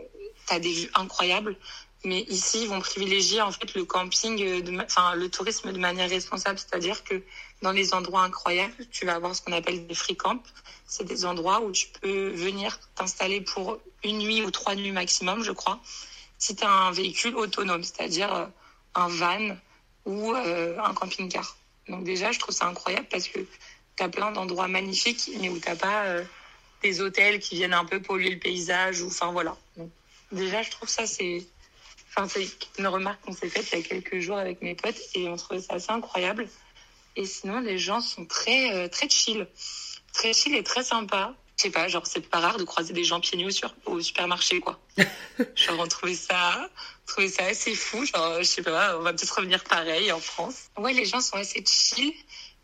tu 0.48 0.54
as 0.54 0.60
des 0.60 0.72
vues 0.72 0.90
incroyables. 0.94 1.56
Mais 2.04 2.22
ici, 2.22 2.62
ils 2.62 2.68
vont 2.68 2.80
privilégier 2.80 3.42
en 3.42 3.52
fait 3.52 3.74
le 3.74 3.84
camping, 3.84 4.42
euh, 4.42 4.82
enfin 4.84 5.14
le 5.14 5.28
tourisme 5.28 5.70
de 5.70 5.78
manière 5.78 6.08
responsable. 6.08 6.58
C'est-à-dire 6.58 7.04
que 7.04 7.22
dans 7.60 7.72
les 7.72 7.92
endroits 7.92 8.22
incroyables, 8.22 8.86
tu 8.90 9.04
vas 9.04 9.16
avoir 9.16 9.34
ce 9.34 9.42
qu'on 9.42 9.52
appelle 9.52 9.86
des 9.86 9.94
free 9.94 10.16
camps. 10.16 10.42
C'est 10.86 11.04
des 11.04 11.26
endroits 11.26 11.60
où 11.60 11.72
tu 11.72 11.88
peux 12.00 12.30
venir 12.30 12.80
t'installer 12.94 13.42
pour 13.42 13.78
une 14.02 14.18
nuit 14.18 14.42
ou 14.42 14.50
trois 14.50 14.74
nuits 14.74 14.92
maximum, 14.92 15.42
je 15.42 15.52
crois, 15.52 15.78
si 16.38 16.56
tu 16.56 16.64
as 16.64 16.70
un 16.70 16.90
véhicule 16.90 17.36
autonome, 17.36 17.84
c'est-à-dire 17.84 18.34
euh, 18.34 18.46
un 18.94 19.08
van 19.08 19.56
ou 20.06 20.32
un 20.32 20.94
camping-car. 20.94 21.56
Donc 21.86 22.04
déjà, 22.04 22.32
je 22.32 22.38
trouve 22.38 22.54
ça 22.54 22.66
incroyable 22.66 23.06
parce 23.10 23.28
que 23.28 23.40
tu 23.96 24.02
as 24.02 24.08
plein 24.08 24.32
d'endroits 24.32 24.66
magnifiques, 24.66 25.30
mais 25.38 25.50
où 25.50 25.60
tu 25.60 25.76
pas 25.76 26.24
des 26.82 27.00
hôtels 27.00 27.40
qui 27.40 27.56
viennent 27.56 27.74
un 27.74 27.84
peu 27.84 28.00
polluer 28.00 28.30
le 28.30 28.38
paysage. 28.38 29.02
ou 29.02 29.08
Enfin 29.08 29.32
voilà. 29.32 29.56
déjà, 30.32 30.62
je 30.62 30.70
trouve 30.70 30.88
ça, 30.88 31.06
c'est 31.06 31.44
enfin, 32.16 32.40
une 32.78 32.86
remarque 32.86 33.20
qu'on 33.22 33.32
s'est 33.32 33.48
faite 33.48 33.68
il 33.72 33.78
y 33.78 33.82
a 33.82 33.84
quelques 33.84 34.20
jours 34.20 34.38
avec 34.38 34.62
mes 34.62 34.74
potes 34.74 35.00
et 35.14 35.28
on 35.28 35.36
trouvait 35.36 35.60
ça 35.60 35.74
assez 35.74 35.90
incroyable. 35.90 36.48
Et 37.16 37.26
sinon, 37.26 37.60
les 37.60 37.78
gens 37.78 38.00
sont 38.00 38.24
très, 38.24 38.74
euh, 38.74 38.88
très 38.88 39.08
chill. 39.08 39.46
Très 40.12 40.32
chill 40.32 40.54
et 40.54 40.62
très 40.62 40.84
sympas. 40.84 41.34
Je 41.56 41.64
sais 41.64 41.70
pas, 41.70 41.88
genre, 41.88 42.06
c'est 42.06 42.26
pas 42.26 42.40
rare 42.40 42.56
de 42.56 42.64
croiser 42.64 42.94
des 42.94 43.04
gens 43.04 43.20
pieds 43.20 43.36
nus 43.36 43.52
sur, 43.52 43.74
au 43.84 44.00
supermarché, 44.00 44.60
quoi. 44.60 44.80
genre, 45.54 45.78
on 45.78 45.86
trouvait 45.86 46.14
ça, 46.14 46.70
trouvais 47.06 47.28
ça 47.28 47.44
assez 47.44 47.74
fou. 47.74 48.06
Genre, 48.06 48.38
je 48.38 48.44
sais 48.44 48.62
pas, 48.62 48.96
on 48.96 49.02
va 49.02 49.12
peut-être 49.12 49.36
revenir 49.36 49.62
pareil 49.64 50.10
en 50.10 50.20
France. 50.20 50.70
Ouais, 50.78 50.94
les 50.94 51.04
gens 51.04 51.20
sont 51.20 51.36
assez 51.36 51.62
chill 51.66 52.14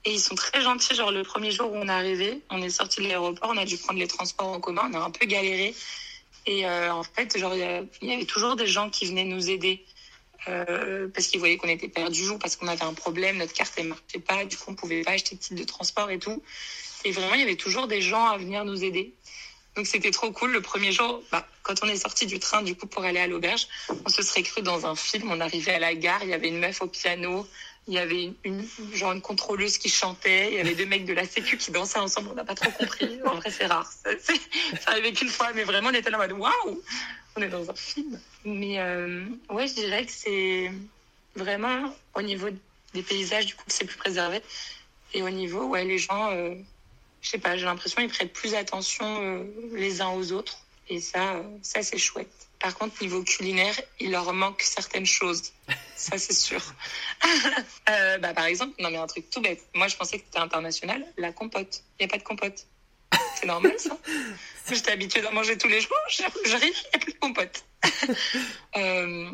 et 0.07 0.13
ils 0.13 0.21
sont 0.21 0.35
très 0.35 0.63
gentils. 0.63 0.95
Genre, 0.95 1.11
le 1.11 1.23
premier 1.23 1.51
jour 1.51 1.71
où 1.71 1.77
on 1.77 1.89
est 1.89 1.91
arrivé, 1.91 2.41
on 2.49 2.63
est 2.63 2.71
sorti 2.71 3.03
de 3.03 3.09
l'aéroport, 3.09 3.51
on 3.53 3.59
a 3.59 3.65
dû 3.65 3.77
prendre 3.77 3.99
les 3.99 4.07
transports 4.07 4.49
en 4.49 4.61
commun, 4.61 4.89
on 4.91 4.95
a 4.95 5.01
un 5.01 5.11
peu 5.11 5.27
galéré. 5.27 5.75
Et 6.47 6.65
euh, 6.65 6.95
en 6.95 7.03
fait, 7.03 7.37
genre, 7.37 7.55
il 7.55 8.09
y, 8.09 8.13
avait 8.13 8.25
toujours 8.25 8.55
des 8.55 8.69
gens 8.69 8.89
qui 8.89 9.07
venaient 9.07 9.25
nous 9.25 9.51
aider. 9.51 9.85
Euh, 10.49 11.09
parce 11.13 11.27
qu'ils 11.27 11.41
voyaient 11.41 11.57
qu'on 11.57 11.69
était 11.69 11.89
perdus 11.89 12.29
ou 12.29 12.39
parce 12.39 12.55
qu'on 12.55 12.69
avait 12.69 12.85
un 12.85 12.95
problème, 12.95 13.39
notre 13.39 13.53
carte 13.53 13.77
ne 13.79 13.89
marchait 13.89 14.21
pas, 14.25 14.45
du 14.45 14.57
coup 14.57 14.67
on 14.69 14.75
pouvait 14.77 15.03
pas 15.03 15.11
acheter 15.11 15.35
de 15.35 15.41
titre 15.41 15.61
de 15.61 15.65
transport 15.65 16.09
et 16.09 16.21
tout. 16.21 16.41
Et 17.05 17.11
vraiment, 17.11 17.35
il 17.35 17.41
y 17.41 17.43
avait 17.43 17.57
toujours 17.57 17.89
des 17.89 18.01
gens 18.01 18.27
à 18.27 18.39
venir 18.39 18.65
nous 18.65 18.85
aider. 18.85 19.13
Donc 19.75 19.89
c'était 19.89 20.13
trop 20.13 20.31
cool. 20.31 20.53
Le 20.53 20.61
premier 20.61 20.93
jour, 20.93 21.21
bah, 21.33 21.47
quand 21.65 21.83
on 21.83 21.89
est 21.89 21.97
sorti 21.97 22.27
du 22.27 22.39
train, 22.39 22.63
du 22.63 22.77
coup, 22.77 22.87
pour 22.87 23.03
aller 23.03 23.19
à 23.19 23.27
l'auberge, 23.27 23.67
on 24.05 24.09
se 24.09 24.23
serait 24.23 24.45
cru 24.45 24.63
dans 24.63 24.87
un 24.87 24.95
film. 24.95 25.33
On 25.33 25.41
arrivait 25.41 25.75
à 25.75 25.79
la 25.81 25.95
gare, 25.97 26.21
il 26.23 26.29
y 26.29 26.35
avait 26.35 26.49
une 26.49 26.61
meuf 26.61 26.81
au 26.81 26.87
piano, 26.87 27.45
il 27.89 27.95
y 27.95 27.99
avait 27.99 28.33
une, 28.45 28.67
genre 28.95 29.13
une 29.13 29.21
contrôleuse 29.21 29.79
qui 29.79 29.89
chantait, 29.89 30.53
il 30.53 30.55
y 30.57 30.61
avait 30.61 30.75
deux 30.75 30.87
mecs 30.87 31.05
de 31.05 31.13
la 31.13 31.27
sécu 31.27 31.57
qui 31.57 31.71
dansaient 31.71 31.99
ensemble. 31.99 32.31
On 32.33 32.35
n'a 32.35 32.45
pas 32.45 32.55
trop 32.55 32.71
compris. 32.73 33.21
En 33.27 33.37
vrai, 33.37 33.51
c'est 33.51 33.67
rare. 33.67 33.91
Ça, 33.91 34.11
ça 34.81 34.91
arrivait 34.91 35.13
qu'une 35.13 35.29
fois, 35.29 35.53
mais 35.55 35.65
vraiment, 35.65 35.91
on 35.91 35.95
était 35.95 36.11
là 36.11 36.19
en 36.19 36.21
mode 36.21 36.33
waouh, 36.33 36.83
on 37.37 37.43
est 37.43 37.49
dans 37.49 37.69
un 37.71 37.75
film. 37.75 38.21
Mais 38.45 38.81
euh, 38.81 39.25
ouais, 39.51 39.69
je 39.69 39.75
dirais 39.75 40.05
que 40.05 40.13
c'est 40.13 40.71
vraiment 41.35 41.95
au 42.15 42.23
niveau 42.23 42.49
des 42.95 43.03
paysages, 43.03 43.47
du 43.47 43.55
coup, 43.55 43.65
que 43.67 43.73
c'est 43.73 43.85
plus 43.85 43.99
préservé. 43.99 44.41
Et 45.15 45.23
au 45.23 45.31
niveau, 45.31 45.67
ouais, 45.67 45.85
les 45.85 45.99
gens. 45.99 46.31
Euh, 46.33 46.55
je 47.27 47.31
sais 47.31 47.39
pas, 47.39 47.57
j'ai 47.57 47.65
l'impression 47.65 48.03
qu'ils 48.03 48.11
prêtent 48.11 48.33
plus 48.33 48.55
attention 48.55 49.05
euh, 49.21 49.45
les 49.73 50.01
uns 50.01 50.11
aux 50.11 50.31
autres. 50.31 50.59
Et 50.89 51.01
ça, 51.01 51.35
euh, 51.35 51.43
ça 51.61 51.83
c'est 51.83 51.99
chouette. 51.99 52.31
Par 52.61 52.77
contre, 52.77 53.03
niveau 53.03 53.23
culinaire, 53.25 53.75
il 53.99 54.13
leur 54.13 54.33
manque 54.33 54.63
certaines 54.63 55.07
choses. 55.07 55.53
Ça, 55.97 56.19
c'est 56.19 56.35
sûr. 56.35 56.61
euh, 57.91 58.19
bah, 58.19 58.35
par 58.35 58.45
exemple, 58.45 58.75
non, 58.81 58.91
mais 58.91 58.99
un 58.99 59.07
truc 59.07 59.31
tout 59.31 59.41
bête. 59.41 59.67
Moi, 59.75 59.89
je 59.89 59.97
pensais 59.97 60.19
que 60.19 60.25
c'était 60.27 60.39
international. 60.39 61.05
La 61.17 61.33
compote. 61.33 61.83
Il 61.99 62.07
n'y 62.07 62.11
a 62.11 62.13
pas 62.13 62.19
de 62.19 62.23
compote. 62.23 62.67
C'est 63.35 63.47
normal, 63.47 63.75
ça. 63.79 63.99
J'étais 64.71 64.93
habituée 64.93 65.23
d'en 65.23 65.33
manger 65.33 65.57
tous 65.57 65.69
les 65.69 65.81
jours. 65.81 65.97
J'arrive, 66.45 66.75
il 66.75 66.89
n'y 66.89 66.95
a 66.95 66.99
plus 66.99 67.13
de 67.13 67.19
compote. 67.19 67.65
euh, 68.77 69.31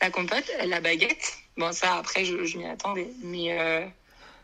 la 0.00 0.10
compote, 0.10 0.50
la 0.64 0.80
baguette. 0.80 1.38
Bon, 1.56 1.72
ça, 1.72 1.96
après, 1.96 2.24
je, 2.24 2.44
je 2.44 2.58
m'y 2.58 2.66
attendais. 2.66 3.08
Mais 3.22 3.58
euh, 3.58 3.86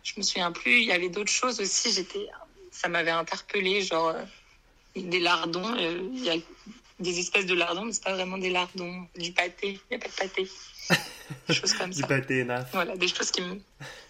je 0.04 0.12
me 0.16 0.22
souviens 0.22 0.52
plus. 0.52 0.80
Il 0.80 0.86
y 0.86 0.92
avait 0.92 1.08
d'autres 1.08 1.32
choses 1.32 1.60
aussi. 1.60 1.92
J'étais 1.92 2.28
ça 2.70 2.88
m'avait 2.88 3.10
interpellé, 3.10 3.82
genre 3.82 4.14
des 4.96 5.20
lardons. 5.20 5.76
Il 5.76 6.24
y 6.24 6.30
a 6.30 6.36
des 6.98 7.18
espèces 7.18 7.46
de 7.46 7.54
lardons, 7.54 7.84
mais 7.84 7.92
c'est 7.92 8.02
pas 8.02 8.14
vraiment 8.14 8.38
des 8.38 8.50
lardons. 8.50 9.06
Du 9.16 9.32
pâté, 9.32 9.78
il 9.90 9.96
n'y 9.96 9.96
a 9.96 9.98
pas 9.98 10.08
de 10.08 10.14
pâté. 10.14 10.48
Des 11.48 11.54
choses 11.54 11.72
comme 11.74 11.92
ça. 11.92 12.02
Du 12.02 12.08
pâté 12.08 12.44
naf. 12.44 12.68
Voilà, 12.72 12.96
des 12.96 13.08
choses 13.08 13.30
qui 13.30 13.42
me, 13.42 13.60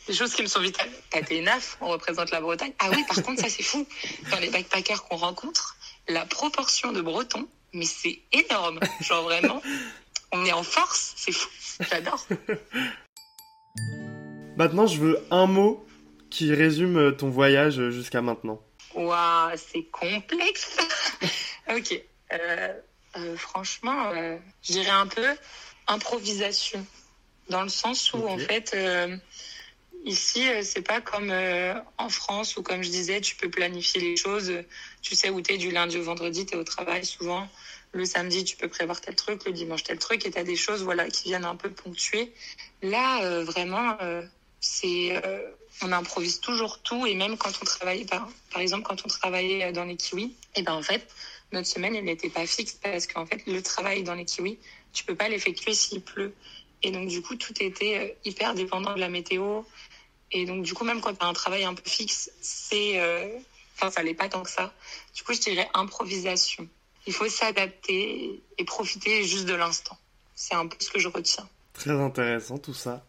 des 0.06 0.14
choses 0.14 0.34
qui 0.34 0.42
me 0.42 0.48
sont 0.48 0.60
vitales. 0.60 0.90
Pâté 1.10 1.40
naf, 1.40 1.76
on 1.80 1.88
représente 1.88 2.30
la 2.30 2.40
Bretagne. 2.40 2.72
Ah 2.78 2.90
oui, 2.90 3.04
par 3.08 3.22
contre, 3.22 3.40
ça 3.40 3.48
c'est 3.48 3.62
fou. 3.62 3.86
Dans 4.30 4.38
les 4.38 4.50
backpackers 4.50 5.04
qu'on 5.04 5.16
rencontre, 5.16 5.76
la 6.08 6.26
proportion 6.26 6.92
de 6.92 7.00
Bretons, 7.00 7.48
mais 7.72 7.86
c'est 7.86 8.20
énorme. 8.32 8.80
Genre 9.00 9.22
vraiment, 9.22 9.62
on 10.32 10.44
est 10.44 10.52
en 10.52 10.62
force, 10.62 11.14
c'est 11.16 11.32
fou. 11.32 11.48
J'adore. 11.90 12.26
Maintenant, 14.56 14.86
je 14.86 14.98
veux 15.00 15.18
un 15.30 15.46
mot 15.46 15.86
qui 16.32 16.54
résume 16.54 16.96
euh, 16.98 17.12
ton 17.12 17.30
voyage 17.30 17.78
euh, 17.78 17.90
jusqu'à 17.90 18.22
maintenant 18.22 18.60
Waouh, 18.94 19.56
c'est 19.56 19.84
complexe. 19.84 20.76
ok. 21.70 22.02
Euh, 22.32 23.36
franchement, 23.36 24.12
je 24.62 24.72
dirais 24.72 24.90
un 24.90 25.06
peu 25.06 25.26
improvisation, 25.86 26.84
dans 27.48 27.62
le 27.62 27.68
sens 27.68 28.12
où 28.12 28.26
en 28.26 28.38
fait, 28.38 28.72
euh, 28.74 29.16
ici, 30.04 30.48
euh, 30.48 30.62
c'est 30.62 30.82
pas 30.82 31.00
comme 31.00 31.30
euh, 31.30 31.74
en 31.98 32.08
France 32.08 32.56
où, 32.56 32.62
comme 32.62 32.82
je 32.82 32.90
disais, 32.90 33.20
tu 33.20 33.36
peux 33.36 33.50
planifier 33.50 34.00
les 34.00 34.16
choses. 34.16 34.52
Tu 35.02 35.14
sais 35.14 35.30
où 35.30 35.40
t'es 35.40 35.58
du 35.58 35.70
lundi 35.70 35.98
au 35.98 36.02
vendredi, 36.02 36.46
t'es 36.46 36.56
au 36.56 36.64
travail 36.64 37.04
souvent. 37.04 37.48
Le 37.92 38.04
samedi, 38.04 38.44
tu 38.44 38.56
peux 38.56 38.68
prévoir 38.68 39.00
tel 39.00 39.14
truc, 39.14 39.44
le 39.44 39.52
dimanche 39.52 39.82
tel 39.82 39.98
truc, 39.98 40.24
et 40.24 40.30
t'as 40.30 40.44
des 40.44 40.56
choses 40.56 40.82
voilà 40.82 41.08
qui 41.08 41.24
viennent 41.24 41.44
un 41.44 41.56
peu 41.56 41.70
ponctuer. 41.70 42.32
Là, 42.82 43.22
euh, 43.24 43.44
vraiment, 43.44 43.98
c'est 44.60 45.22
on 45.82 45.90
improvise 45.90 46.40
toujours 46.40 46.78
tout, 46.78 47.06
et 47.06 47.14
même 47.14 47.36
quand 47.36 47.52
on 47.60 47.64
travaille, 47.64 48.04
par, 48.04 48.28
par 48.52 48.60
exemple, 48.60 48.84
quand 48.84 49.04
on 49.04 49.08
travaillait 49.08 49.72
dans 49.72 49.84
les 49.84 49.96
kiwis, 49.96 50.34
et 50.54 50.62
ben 50.62 50.74
en 50.74 50.82
fait, 50.82 51.06
notre 51.52 51.66
semaine, 51.66 51.94
elle 51.94 52.04
n'était 52.04 52.30
pas 52.30 52.46
fixe 52.46 52.78
parce 52.82 53.06
qu'en 53.06 53.26
fait, 53.26 53.42
le 53.46 53.62
travail 53.62 54.02
dans 54.02 54.14
les 54.14 54.24
kiwis, 54.24 54.58
tu 54.92 55.04
peux 55.04 55.14
pas 55.14 55.28
l'effectuer 55.28 55.74
s'il 55.74 56.00
pleut. 56.00 56.34
Et 56.82 56.90
donc, 56.90 57.08
du 57.08 57.22
coup, 57.22 57.36
tout 57.36 57.54
était 57.60 57.98
euh, 57.98 58.14
hyper 58.24 58.54
dépendant 58.54 58.94
de 58.94 59.00
la 59.00 59.08
météo. 59.08 59.62
Et 60.32 60.46
donc, 60.46 60.62
du 60.64 60.74
coup, 60.74 60.84
même 60.84 61.00
quand 61.00 61.14
tu 61.14 61.24
as 61.24 61.28
un 61.28 61.32
travail 61.32 61.64
un 61.64 61.74
peu 61.74 61.88
fixe, 61.88 62.30
c'est. 62.40 63.00
euh, 63.00 63.28
Enfin, 63.76 63.90
ça 63.90 64.02
l'est 64.02 64.14
pas 64.14 64.28
tant 64.28 64.42
que 64.42 64.50
ça. 64.50 64.72
Du 65.14 65.22
coup, 65.24 65.32
je 65.32 65.40
dirais 65.40 65.68
improvisation. 65.74 66.68
Il 67.06 67.12
faut 67.12 67.28
s'adapter 67.28 68.40
et 68.58 68.64
profiter 68.64 69.24
juste 69.24 69.46
de 69.46 69.54
l'instant. 69.54 69.96
C'est 70.36 70.54
un 70.54 70.66
peu 70.66 70.76
ce 70.78 70.90
que 70.90 71.00
je 71.00 71.08
retiens. 71.08 71.48
Très 71.72 71.90
intéressant 71.90 72.58
tout 72.58 72.74
ça. 72.74 73.04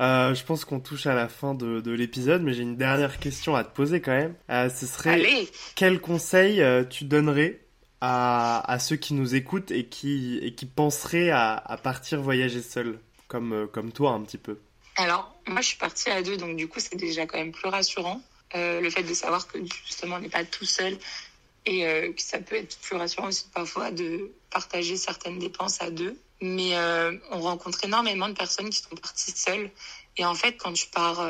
Euh, 0.00 0.34
je 0.34 0.42
pense 0.44 0.64
qu'on 0.64 0.80
touche 0.80 1.06
à 1.06 1.14
la 1.14 1.28
fin 1.28 1.54
de, 1.54 1.80
de 1.80 1.90
l'épisode, 1.92 2.42
mais 2.42 2.54
j'ai 2.54 2.62
une 2.62 2.76
dernière 2.76 3.18
question 3.20 3.54
à 3.54 3.64
te 3.64 3.74
poser 3.74 4.00
quand 4.00 4.16
même. 4.16 4.34
Euh, 4.50 4.70
ce 4.70 4.86
serait 4.86 5.10
Allez 5.10 5.48
quel 5.76 6.00
conseil 6.00 6.62
euh, 6.62 6.84
tu 6.84 7.04
donnerais 7.04 7.60
à, 8.00 8.68
à 8.72 8.78
ceux 8.78 8.96
qui 8.96 9.12
nous 9.12 9.34
écoutent 9.34 9.70
et 9.70 9.86
qui, 9.86 10.38
et 10.42 10.54
qui 10.54 10.66
penseraient 10.66 11.30
à, 11.30 11.52
à 11.54 11.76
partir 11.76 12.22
voyager 12.22 12.62
seul, 12.62 12.98
comme, 13.28 13.52
euh, 13.52 13.66
comme 13.66 13.92
toi 13.92 14.12
un 14.12 14.22
petit 14.22 14.38
peu 14.38 14.58
Alors, 14.96 15.32
moi, 15.46 15.60
je 15.60 15.68
suis 15.68 15.76
partie 15.76 16.10
à 16.10 16.22
deux, 16.22 16.36
donc 16.36 16.56
du 16.56 16.66
coup, 16.66 16.80
c'est 16.80 16.96
déjà 16.96 17.26
quand 17.26 17.38
même 17.38 17.52
plus 17.52 17.68
rassurant. 17.68 18.20
Euh, 18.54 18.80
le 18.80 18.90
fait 18.90 19.02
de 19.02 19.14
savoir 19.14 19.46
que 19.46 19.58
justement, 19.84 20.16
on 20.16 20.20
n'est 20.20 20.30
pas 20.30 20.44
tout 20.44 20.64
seul 20.64 20.98
et 21.66 21.86
euh, 21.86 22.12
que 22.12 22.22
ça 22.22 22.38
peut 22.38 22.56
être 22.56 22.78
plus 22.78 22.96
rassurant 22.96 23.28
aussi 23.28 23.46
parfois 23.52 23.90
de 23.90 24.32
partager 24.50 24.96
certaines 24.96 25.38
dépenses 25.38 25.82
à 25.82 25.90
deux. 25.90 26.18
Mais 26.40 26.76
on 27.32 27.40
rencontre 27.40 27.84
énormément 27.84 28.28
de 28.28 28.34
personnes 28.34 28.70
qui 28.70 28.78
sont 28.80 28.94
parties 28.94 29.32
seules. 29.32 29.72
Et 30.16 30.24
en 30.24 30.36
fait, 30.36 30.52
quand 30.52 30.72
tu 30.72 30.86
pars 30.86 31.20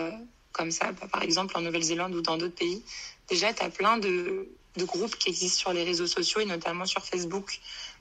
comme 0.53 0.71
ça, 0.71 0.93
bah, 0.93 1.09
par 1.11 1.23
exemple 1.23 1.57
en 1.57 1.63
Nouvelle-Zélande 1.63 2.15
ou 2.15 2.21
dans 2.21 2.37
d'autres 2.37 2.55
pays, 2.55 2.85
déjà, 3.27 3.55
tu 3.55 3.63
as 3.63 3.71
plein 3.71 3.97
de, 3.97 4.47
de 4.77 4.85
groupes 4.85 5.17
qui 5.17 5.31
existent 5.31 5.61
sur 5.61 5.73
les 5.73 5.83
réseaux 5.83 6.07
sociaux 6.07 6.43
et 6.43 6.45
notamment 6.45 6.85
sur 6.85 7.03
Facebook 7.07 7.59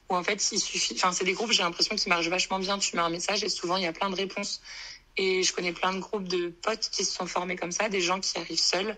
où 0.09 0.15
en 0.15 0.23
fait, 0.23 0.51
il 0.51 0.59
suffit. 0.59 0.93
Enfin, 0.95 1.11
c'est 1.11 1.25
des 1.25 1.33
groupes, 1.33 1.51
j'ai 1.51 1.63
l'impression, 1.63 1.95
qui 1.95 2.09
marchent 2.09 2.29
vachement 2.29 2.59
bien. 2.59 2.77
Tu 2.77 2.95
mets 2.95 3.01
un 3.01 3.09
message 3.09 3.43
et 3.43 3.49
souvent, 3.49 3.77
il 3.77 3.83
y 3.83 3.87
a 3.87 3.93
plein 3.93 4.09
de 4.09 4.15
réponses. 4.15 4.61
Et 5.17 5.43
je 5.43 5.53
connais 5.53 5.73
plein 5.73 5.93
de 5.93 5.99
groupes 5.99 6.27
de 6.27 6.49
potes 6.49 6.89
qui 6.91 7.03
se 7.03 7.13
sont 7.13 7.25
formés 7.25 7.55
comme 7.55 7.71
ça, 7.71 7.89
des 7.89 8.01
gens 8.01 8.19
qui 8.19 8.37
arrivent 8.37 8.59
seuls, 8.59 8.95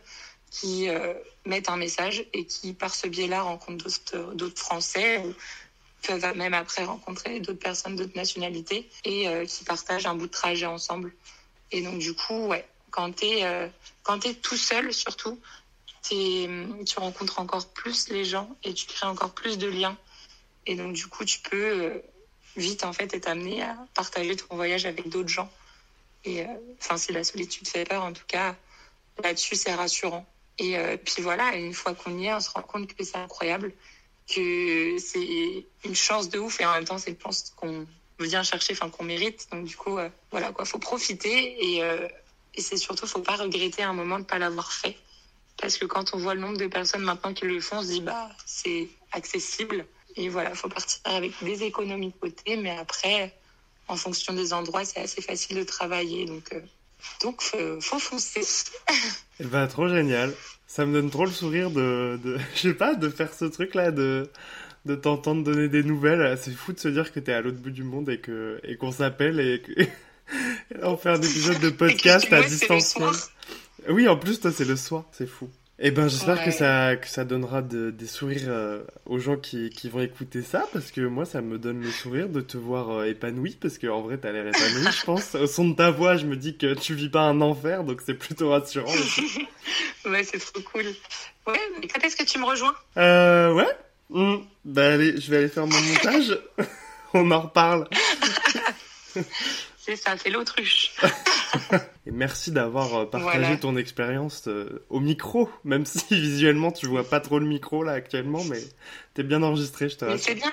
qui 0.52 0.90
euh, 0.90 1.14
mettent 1.46 1.70
un 1.70 1.78
message 1.78 2.26
et 2.34 2.46
qui, 2.46 2.74
par 2.74 2.94
ce 2.94 3.08
biais-là, 3.08 3.42
rencontrent 3.42 3.86
d'autres 3.86 4.34
d'autres 4.34 4.60
Français 4.60 5.20
ou 5.20 5.34
peuvent 6.02 6.36
même 6.36 6.54
après 6.54 6.84
rencontrer 6.84 7.40
d'autres 7.40 7.60
personnes 7.60 7.96
d'autres 7.96 8.16
nationalités 8.16 8.90
et 9.04 9.28
euh, 9.28 9.46
qui 9.46 9.64
partagent 9.64 10.06
un 10.06 10.16
bout 10.16 10.28
de 10.28 10.32
trajet 10.32 10.66
ensemble. 10.66 11.14
Et 11.72 11.82
donc, 11.82 12.00
du 12.00 12.14
coup, 12.14 12.48
ouais, 12.48 12.66
quand 12.92 13.16
t'es 13.16 13.44
euh, 13.44 13.68
quand 14.04 14.20
t'es 14.20 14.34
tout 14.34 14.58
seul, 14.58 14.94
surtout, 14.94 15.40
t'es, 16.02 16.50
tu 16.86 17.00
rencontres 17.00 17.40
encore 17.40 17.68
plus 17.70 18.10
les 18.10 18.26
gens 18.26 18.50
et 18.64 18.74
tu 18.74 18.88
crées 18.88 19.08
encore 19.08 19.32
plus 19.34 19.58
de 19.58 19.68
liens. 19.68 19.98
Et 20.70 20.76
donc, 20.76 20.94
du 20.94 21.08
coup, 21.08 21.26
tu 21.26 21.40
peux 21.40 21.56
euh, 21.56 22.00
vite, 22.56 22.86
en 22.86 22.94
fait, 22.94 23.12
être 23.16 23.28
amené 23.28 23.64
à 23.64 23.76
partager 23.96 24.36
ton 24.36 24.56
voyage 24.56 24.86
avec 24.86 25.10
d'autres 25.10 25.28
gens. 25.28 25.52
Et 26.26 26.44
euh, 26.44 26.46
enfin, 26.80 26.96
si 26.96 27.12
la 27.12 27.24
solitude 27.24 27.68
fait 27.68 27.86
peur, 27.86 28.04
en 28.04 28.14
tout 28.14 28.28
cas, 28.28 28.56
là-dessus, 29.24 29.56
c'est 29.56 29.74
rassurant. 29.74 30.28
Et 30.60 30.78
euh, 30.78 30.96
puis 30.96 31.24
voilà, 31.24 31.56
une 31.56 31.74
fois 31.74 31.96
qu'on 31.96 32.16
y 32.20 32.28
est, 32.28 32.34
on 32.36 32.40
se 32.40 32.52
rend 32.52 32.62
compte 32.62 32.94
que 32.94 33.04
c'est 33.04 33.18
incroyable, 33.18 33.74
que 34.32 35.00
c'est 35.00 35.66
une 35.86 35.96
chance 35.96 36.30
de 36.30 36.38
ouf 36.38 36.62
et 36.62 36.68
en 36.68 36.74
même 36.74 36.86
temps, 36.86 37.00
c'est 37.00 37.10
une 37.10 37.20
chance 37.20 37.52
qu'on 37.56 37.88
vient 38.20 38.44
chercher, 38.44 38.74
enfin 38.74 38.92
qu'on 38.92 39.06
mérite. 39.06 39.48
Donc 39.52 39.66
du 39.66 39.76
coup, 39.76 39.98
voilà 40.30 40.52
quoi, 40.52 40.66
faut 40.66 40.78
profiter 40.78 41.56
et, 41.66 41.84
euh, 41.84 42.08
et 42.54 42.62
c'est 42.62 42.78
surtout, 42.78 43.08
faut 43.08 43.22
pas 43.22 43.38
regretter 43.38 43.82
un 43.82 43.94
moment 43.94 44.20
de 44.20 44.26
pas 44.26 44.38
l'avoir 44.38 44.72
fait. 44.72 44.98
Parce 45.58 45.78
que 45.78 45.86
quand 45.86 46.14
on 46.14 46.20
voit 46.20 46.36
le 46.36 46.42
nombre 46.42 46.58
de 46.58 46.68
personnes 46.68 47.02
maintenant 47.02 47.34
qui 47.34 47.46
le 47.46 47.60
font, 47.60 47.78
on 47.78 47.82
se 47.82 47.88
dit 47.88 48.02
bah 48.02 48.30
c'est 48.46 48.88
accessible. 49.14 49.88
Et 50.20 50.28
voilà, 50.28 50.54
faut 50.54 50.68
partir 50.68 51.00
avec 51.06 51.32
des 51.42 51.64
économies 51.64 52.10
de 52.10 52.20
côté, 52.20 52.58
mais 52.58 52.72
après, 52.78 53.34
en 53.88 53.96
fonction 53.96 54.34
des 54.34 54.52
endroits, 54.52 54.84
c'est 54.84 55.00
assez 55.00 55.22
facile 55.22 55.60
de 55.60 55.64
travailler. 55.64 56.26
Donc, 56.26 56.52
euh, 56.52 56.60
donc 57.22 57.42
faut, 57.42 57.80
faut 57.80 58.00
foncer. 58.00 58.42
Eh 59.40 59.46
ben, 59.46 59.66
trop 59.68 59.88
génial. 59.88 60.34
Ça 60.68 60.86
me 60.86 60.92
donne 60.92 61.10
trop 61.10 61.24
le 61.24 61.32
sourire 61.32 61.72
de, 61.72 62.20
de 62.22 62.38
je 62.56 62.60
sais 62.60 62.74
pas, 62.74 62.96
de 62.96 63.08
faire 63.08 63.34
ce 63.34 63.46
truc-là, 63.46 63.92
de, 63.92 64.30
de 64.86 64.96
t'entendre 64.96 65.42
donner 65.42 65.70
des 65.70 65.84
nouvelles. 65.84 66.38
C'est 66.38 66.52
fou 66.52 66.74
de 66.74 66.80
se 66.80 66.90
dire 66.90 67.14
que 67.14 67.22
t'es 67.22 67.32
à 67.32 67.40
l'autre 67.40 67.60
bout 67.60 67.72
du 67.72 67.84
monde 67.84 68.10
et 68.10 68.20
que, 68.20 68.60
et 68.66 68.76
qu'on 68.76 68.92
s'appelle 68.92 69.40
et 69.40 69.62
que, 69.62 69.72
on 70.84 70.98
fait 70.98 71.12
un 71.12 71.22
épisode 71.22 71.62
de 71.62 71.70
podcast 71.70 72.32
à 72.34 72.44
distance. 72.44 72.98
Oui, 73.88 74.10
en 74.10 74.18
plus, 74.18 74.42
toi, 74.42 74.52
c'est 74.52 74.66
le 74.66 74.76
soir. 74.76 75.06
C'est 75.14 75.28
fou. 75.28 75.50
Eh 75.82 75.92
ben, 75.92 76.10
j'espère 76.10 76.44
que 76.44 76.52
ça, 76.52 76.98
que 76.98 77.08
ça 77.08 77.24
donnera 77.24 77.62
de- 77.62 77.90
des 77.90 78.06
sourires 78.08 78.48
euh, 78.50 78.84
aux 79.06 79.18
gens 79.18 79.38
qui, 79.38 79.70
qui 79.70 79.88
vont 79.90 80.02
écouter 80.02 80.42
ça, 80.42 80.68
parce 80.74 80.92
que 80.92 81.00
moi, 81.00 81.24
ça 81.24 81.40
me 81.42 81.58
donne 81.58 81.82
le 81.82 81.90
sourire 81.90 82.28
de 82.28 82.42
te 82.42 82.58
voir 82.58 82.90
euh, 82.90 83.06
épanoui, 83.06 83.58
parce 83.62 83.78
que 83.78 83.88
en 83.88 84.02
vrai, 84.02 84.18
t'as 84.18 84.34
l'air 84.34 84.46
épanoui, 84.48 84.92
je 84.92 85.06
pense. 85.06 85.36
Au 85.36 85.48
son 85.48 85.70
de 85.70 85.76
ta 85.76 85.90
voix, 85.90 86.18
je 86.18 86.26
me 86.26 86.36
dis 86.36 86.58
que 86.58 86.74
tu 86.74 86.96
vis 86.96 87.08
pas 87.08 87.22
un 87.22 87.40
enfer, 87.40 87.86
donc 87.86 88.02
c'est 88.06 88.14
plutôt 88.14 88.50
rassurant. 88.50 88.92
aussi. 88.94 89.48
Ouais, 90.06 90.24
c'est 90.24 90.40
trop 90.40 90.62
cool. 90.72 90.86
Ouais, 91.46 91.60
mais 91.80 91.88
quand 91.88 92.02
est-ce 92.04 92.16
que 92.16 92.24
tu 92.24 92.40
me 92.40 92.46
rejoins? 92.46 92.74
Euh, 92.98 93.54
ouais. 93.54 93.68
Hmm. 94.10 94.38
Bah, 94.66 94.94
allez, 94.94 95.20
je 95.20 95.30
vais 95.30 95.38
aller 95.38 95.50
faire 95.50 95.68
mon 95.68 95.80
montage. 95.80 96.40
On 97.14 97.30
en 97.32 97.42
reparle. 97.42 97.88
C'est 99.90 99.96
ça, 99.96 100.16
c'est 100.22 100.30
l'autruche. 100.30 100.92
Et 102.06 102.12
merci 102.12 102.52
d'avoir 102.52 102.94
euh, 102.96 103.06
partagé 103.06 103.40
Voilà. 103.40 103.58
ton 103.58 103.76
expérience 103.76 104.48
euh, 104.48 104.86
au 104.90 105.00
micro, 105.00 105.50
même 105.64 105.84
si 105.88 106.04
visuellement 106.12 106.72
tu 106.72 106.86
vois 106.86 107.04
pas 107.10 107.20
trop 107.20 107.40
le 107.40 107.48
micro 107.48 107.84
là 107.84 107.94
actuellement, 107.94 108.44
mais 108.44 108.60
t'es 109.16 109.24
bien 109.24 109.42
enregistré, 109.42 109.90
je 109.90 109.96
te 109.96 110.18
c'est 110.18 110.36
bien. 110.36 110.52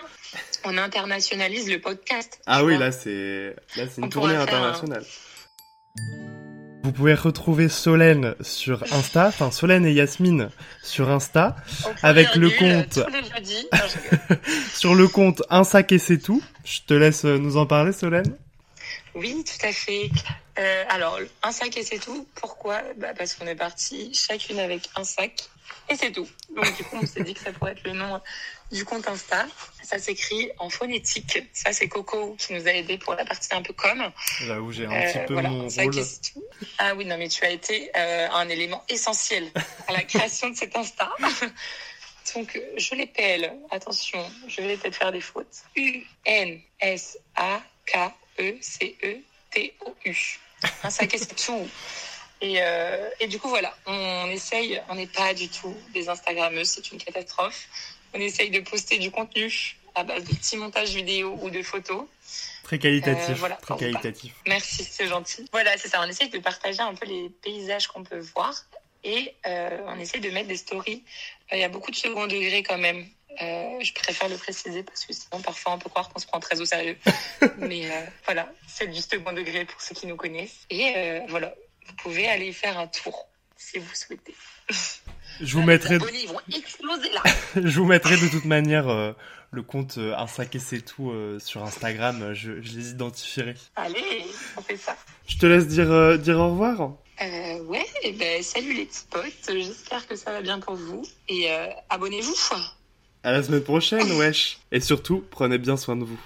On 0.64 0.79
internationalise 0.79 1.70
le 1.70 1.81
podcast. 1.83 2.40
Ah 2.46 2.64
oui, 2.64 2.77
vois. 2.77 2.87
là 2.87 2.92
c'est 2.92 3.55
là 3.77 3.85
c'est 3.90 4.01
une 4.01 4.09
tournée 4.09 4.37
un- 4.37 4.40
internationale. 4.40 5.05
Vous 6.83 6.92
pouvez 6.92 7.14
retrouver 7.14 7.68
Solène 7.68 8.37
sur 8.40 8.83
Insta, 8.92 9.27
enfin 9.27 9.51
Solène 9.51 9.85
et 9.85 9.92
Yasmine 9.92 10.51
sur 10.83 11.11
Insta, 11.11 11.57
avec 12.03 12.35
le 12.37 12.49
virgule, 12.49 12.87
compte. 12.87 13.01
Sur 14.72 14.94
le 14.94 15.09
compte 15.09 15.42
Un 15.51 15.64
sac 15.64 15.92
et 15.92 15.99
c'est 15.99 16.18
tout. 16.18 16.42
Je 16.64 16.81
te 16.87 16.94
laisse 16.94 17.25
euh, 17.27 17.38
nous 17.38 17.57
en 17.59 17.66
parler, 17.66 17.92
Solène. 17.92 18.35
Oui, 19.16 19.42
tout 19.44 19.66
à 19.66 19.72
fait. 19.72 20.11
Euh, 20.59 20.85
alors, 20.88 21.18
un 21.42 21.52
sac 21.52 21.76
et 21.76 21.83
c'est 21.83 21.98
tout. 21.98 22.26
Pourquoi? 22.35 22.83
Bah, 22.96 23.12
Parce 23.16 23.35
qu'on 23.35 23.46
est 23.46 23.55
parti 23.57 24.12
chacune 24.14 24.59
avec 24.59 24.88
un 24.94 25.05
sac 25.05 25.48
et 25.88 25.96
c'est 25.96 26.12
tout. 26.12 26.29
Donc, 26.55 26.76
du 26.76 26.85
coup, 26.85 26.96
on 27.02 27.07
s'est 27.07 27.22
dit 27.22 27.35
que 27.35 27.40
ça 27.40 27.52
pourrait 27.52 27.72
être 27.72 27.85
le 27.85 27.92
nom 27.92 28.20
du 28.72 28.85
compte 28.85 29.09
Insta. 29.09 29.46
Ça 29.83 29.98
s'écrit 29.98 30.50
en 30.59 30.68
phonétique. 30.70 31.38
Ça, 31.52 31.72
c'est 31.72 31.88
Coco 31.88 32.35
qui 32.38 32.52
nous 32.55 32.66
a 32.68 32.72
aidé 32.72 32.98
pour 32.98 33.14
la 33.14 33.24
partie 33.24 33.55
un 33.55 33.62
peu 33.62 33.72
com. 33.72 34.11
Là 34.46 34.61
où 34.61 34.70
j'ai 34.72 34.87
un 34.87 34.90
Euh, 34.92 35.12
petit 35.12 35.26
peu 35.26 35.33
voilà, 35.35 35.48
mon 35.50 35.66
un 35.66 35.70
sac 35.70 35.85
rôle. 35.87 35.98
et 35.98 36.05
c'est 36.05 36.33
tout. 36.33 36.44
Ah 36.79 36.94
oui, 36.94 37.05
non, 37.07 37.16
mais 37.18 37.29
tu 37.29 37.44
as 37.44 37.50
été 37.50 37.90
euh, 37.96 38.29
un 38.33 38.48
élément 38.48 38.85
essentiel 38.88 39.50
à 39.88 39.92
la 39.92 40.02
création 40.02 40.50
de 40.50 40.57
cet 40.57 40.76
Insta. 40.76 41.11
Donc, 42.35 42.61
je 42.76 42.94
l'épelle. 42.94 43.52
Attention, 43.70 44.18
je 44.48 44.61
vais 44.61 44.76
peut-être 44.76 44.96
faire 44.96 45.12
des 45.12 45.20
fautes. 45.20 45.62
E 45.79 46.02
U-N-S-A-K-E-C-E-T-O-U. 48.38 50.16
Un 50.83 50.90
sac 50.90 51.14
et 51.14 51.18
c'est 51.18 51.35
tout. 51.37 51.68
Et, 52.40 52.57
euh, 52.61 53.09
et 53.20 53.29
du 53.29 53.38
coup, 53.38 53.49
voilà, 53.49 53.75
on 53.87 54.27
essaye, 54.31 54.81
on 54.88 54.94
n'est 54.94 55.07
pas 55.07 55.33
du 55.33 55.49
tout 55.49 55.75
des 55.94 56.09
Instagrammeuses, 56.09 56.68
c'est 56.68 56.90
une 56.92 56.99
catastrophe. 56.99 57.66
On 58.12 58.20
essaye 58.20 58.51
de 58.51 58.61
poster 58.61 58.99
du 58.99 59.11
contenu 59.11 59.77
à 59.94 60.05
base 60.05 60.25
de 60.25 60.35
petits 60.35 60.57
montages 60.57 60.94
vidéo 60.94 61.38
ou 61.40 61.51
de 61.51 61.62
photos. 61.62 62.05
Très 62.62 62.79
qualitatif, 62.79 63.31
Euh, 63.31 63.35
voilà, 63.35 63.57
très 63.57 63.77
qualitatif. 63.77 64.35
Merci, 64.46 64.85
c'est 64.85 65.07
gentil. 65.07 65.46
Voilà, 65.53 65.77
c'est 65.79 65.88
ça. 65.88 66.01
On 66.03 66.09
essaye 66.09 66.29
de 66.29 66.38
partager 66.38 66.81
un 66.81 66.94
peu 66.94 67.07
les 67.07 67.31
paysages 67.42 67.87
qu'on 67.87 68.05
peut 68.05 68.18
voir 68.18 68.55
et 69.05 69.35
euh, 69.46 69.79
on 69.87 69.99
essaye 69.99 70.20
de 70.20 70.31
mettre 70.31 70.49
des 70.49 70.57
stories. 70.57 71.03
Il 71.53 71.59
y 71.59 71.64
a 71.64 71.68
beaucoup 71.68 71.90
de 71.90 71.96
second 71.96 72.27
degré 72.27 72.62
quand 72.62 72.79
même. 72.79 73.07
Euh, 73.42 73.81
je 73.81 73.92
préfère 73.92 74.29
le 74.29 74.37
préciser 74.37 74.83
parce 74.83 75.05
que 75.05 75.12
sinon, 75.12 75.42
parfois, 75.42 75.75
on 75.75 75.79
peut 75.79 75.90
croire 75.90 76.09
qu'on 76.09 76.18
se 76.18 76.27
prend 76.27 76.40
très 76.40 76.61
au 76.61 76.64
sérieux. 76.64 76.96
Mais 77.59 77.90
euh, 77.90 78.01
voilà, 78.25 78.51
c'est 78.66 78.87
du 78.87 79.01
second 79.01 79.33
degré 79.33 79.64
pour 79.64 79.81
ceux 79.81 79.94
qui 79.94 80.07
nous 80.07 80.16
connaissent. 80.16 80.66
Et 80.70 80.94
euh, 80.96 81.20
voilà, 81.29 81.55
vous 81.87 81.94
pouvez 81.94 82.29
aller 82.29 82.53
faire 82.53 82.79
un 82.79 82.87
tour 82.87 83.29
si 83.57 83.79
vous 83.79 83.94
souhaitez. 83.94 84.35
Je 85.40 85.53
vous, 85.55 85.62
mettrai... 85.62 85.99
Vont 85.99 86.07
exploser, 86.55 87.11
là. 87.11 87.22
je 87.57 87.79
vous 87.79 87.85
mettrai 87.85 88.16
de 88.16 88.29
toute 88.29 88.46
manière 88.46 89.14
le 89.51 89.62
compte 89.62 89.99
euh, 89.99 90.16
Un 90.16 90.27
sac 90.27 90.55
et 90.55 90.59
c'est 90.59 90.81
tout 90.81 91.12
sur 91.38 91.62
Instagram. 91.62 92.33
Je, 92.33 92.53
les 92.53 92.90
identifierai. 92.90 93.55
Allez, 93.77 94.25
on 94.57 94.62
fait 94.62 94.77
ça. 94.77 94.96
Je 95.27 95.37
te 95.37 95.46
laisse 95.46 95.66
dire, 95.68 96.18
dire 96.18 96.38
au 96.38 96.51
revoir. 96.51 96.92
ouais, 97.20 97.87
ben, 98.14 98.42
salut 98.42 98.72
les 98.72 98.87
petits 98.87 99.07
potes. 99.11 99.51
J'espère 99.51 100.07
que 100.07 100.16
ça 100.16 100.33
va 100.33 100.40
bien 100.40 100.59
pour 100.59 100.75
vous. 100.75 101.07
Et 101.29 101.49
abonnez-vous. 101.90 102.35
À 103.26 103.32
la 103.32 103.42
semaine 103.42 103.60
prochaine, 103.60 104.12
wesh. 104.12 104.58
Et 104.70 104.78
surtout, 104.78 105.24
prenez 105.32 105.58
bien 105.58 105.76
soin 105.76 105.96
de 105.96 106.04
vous. 106.04 106.20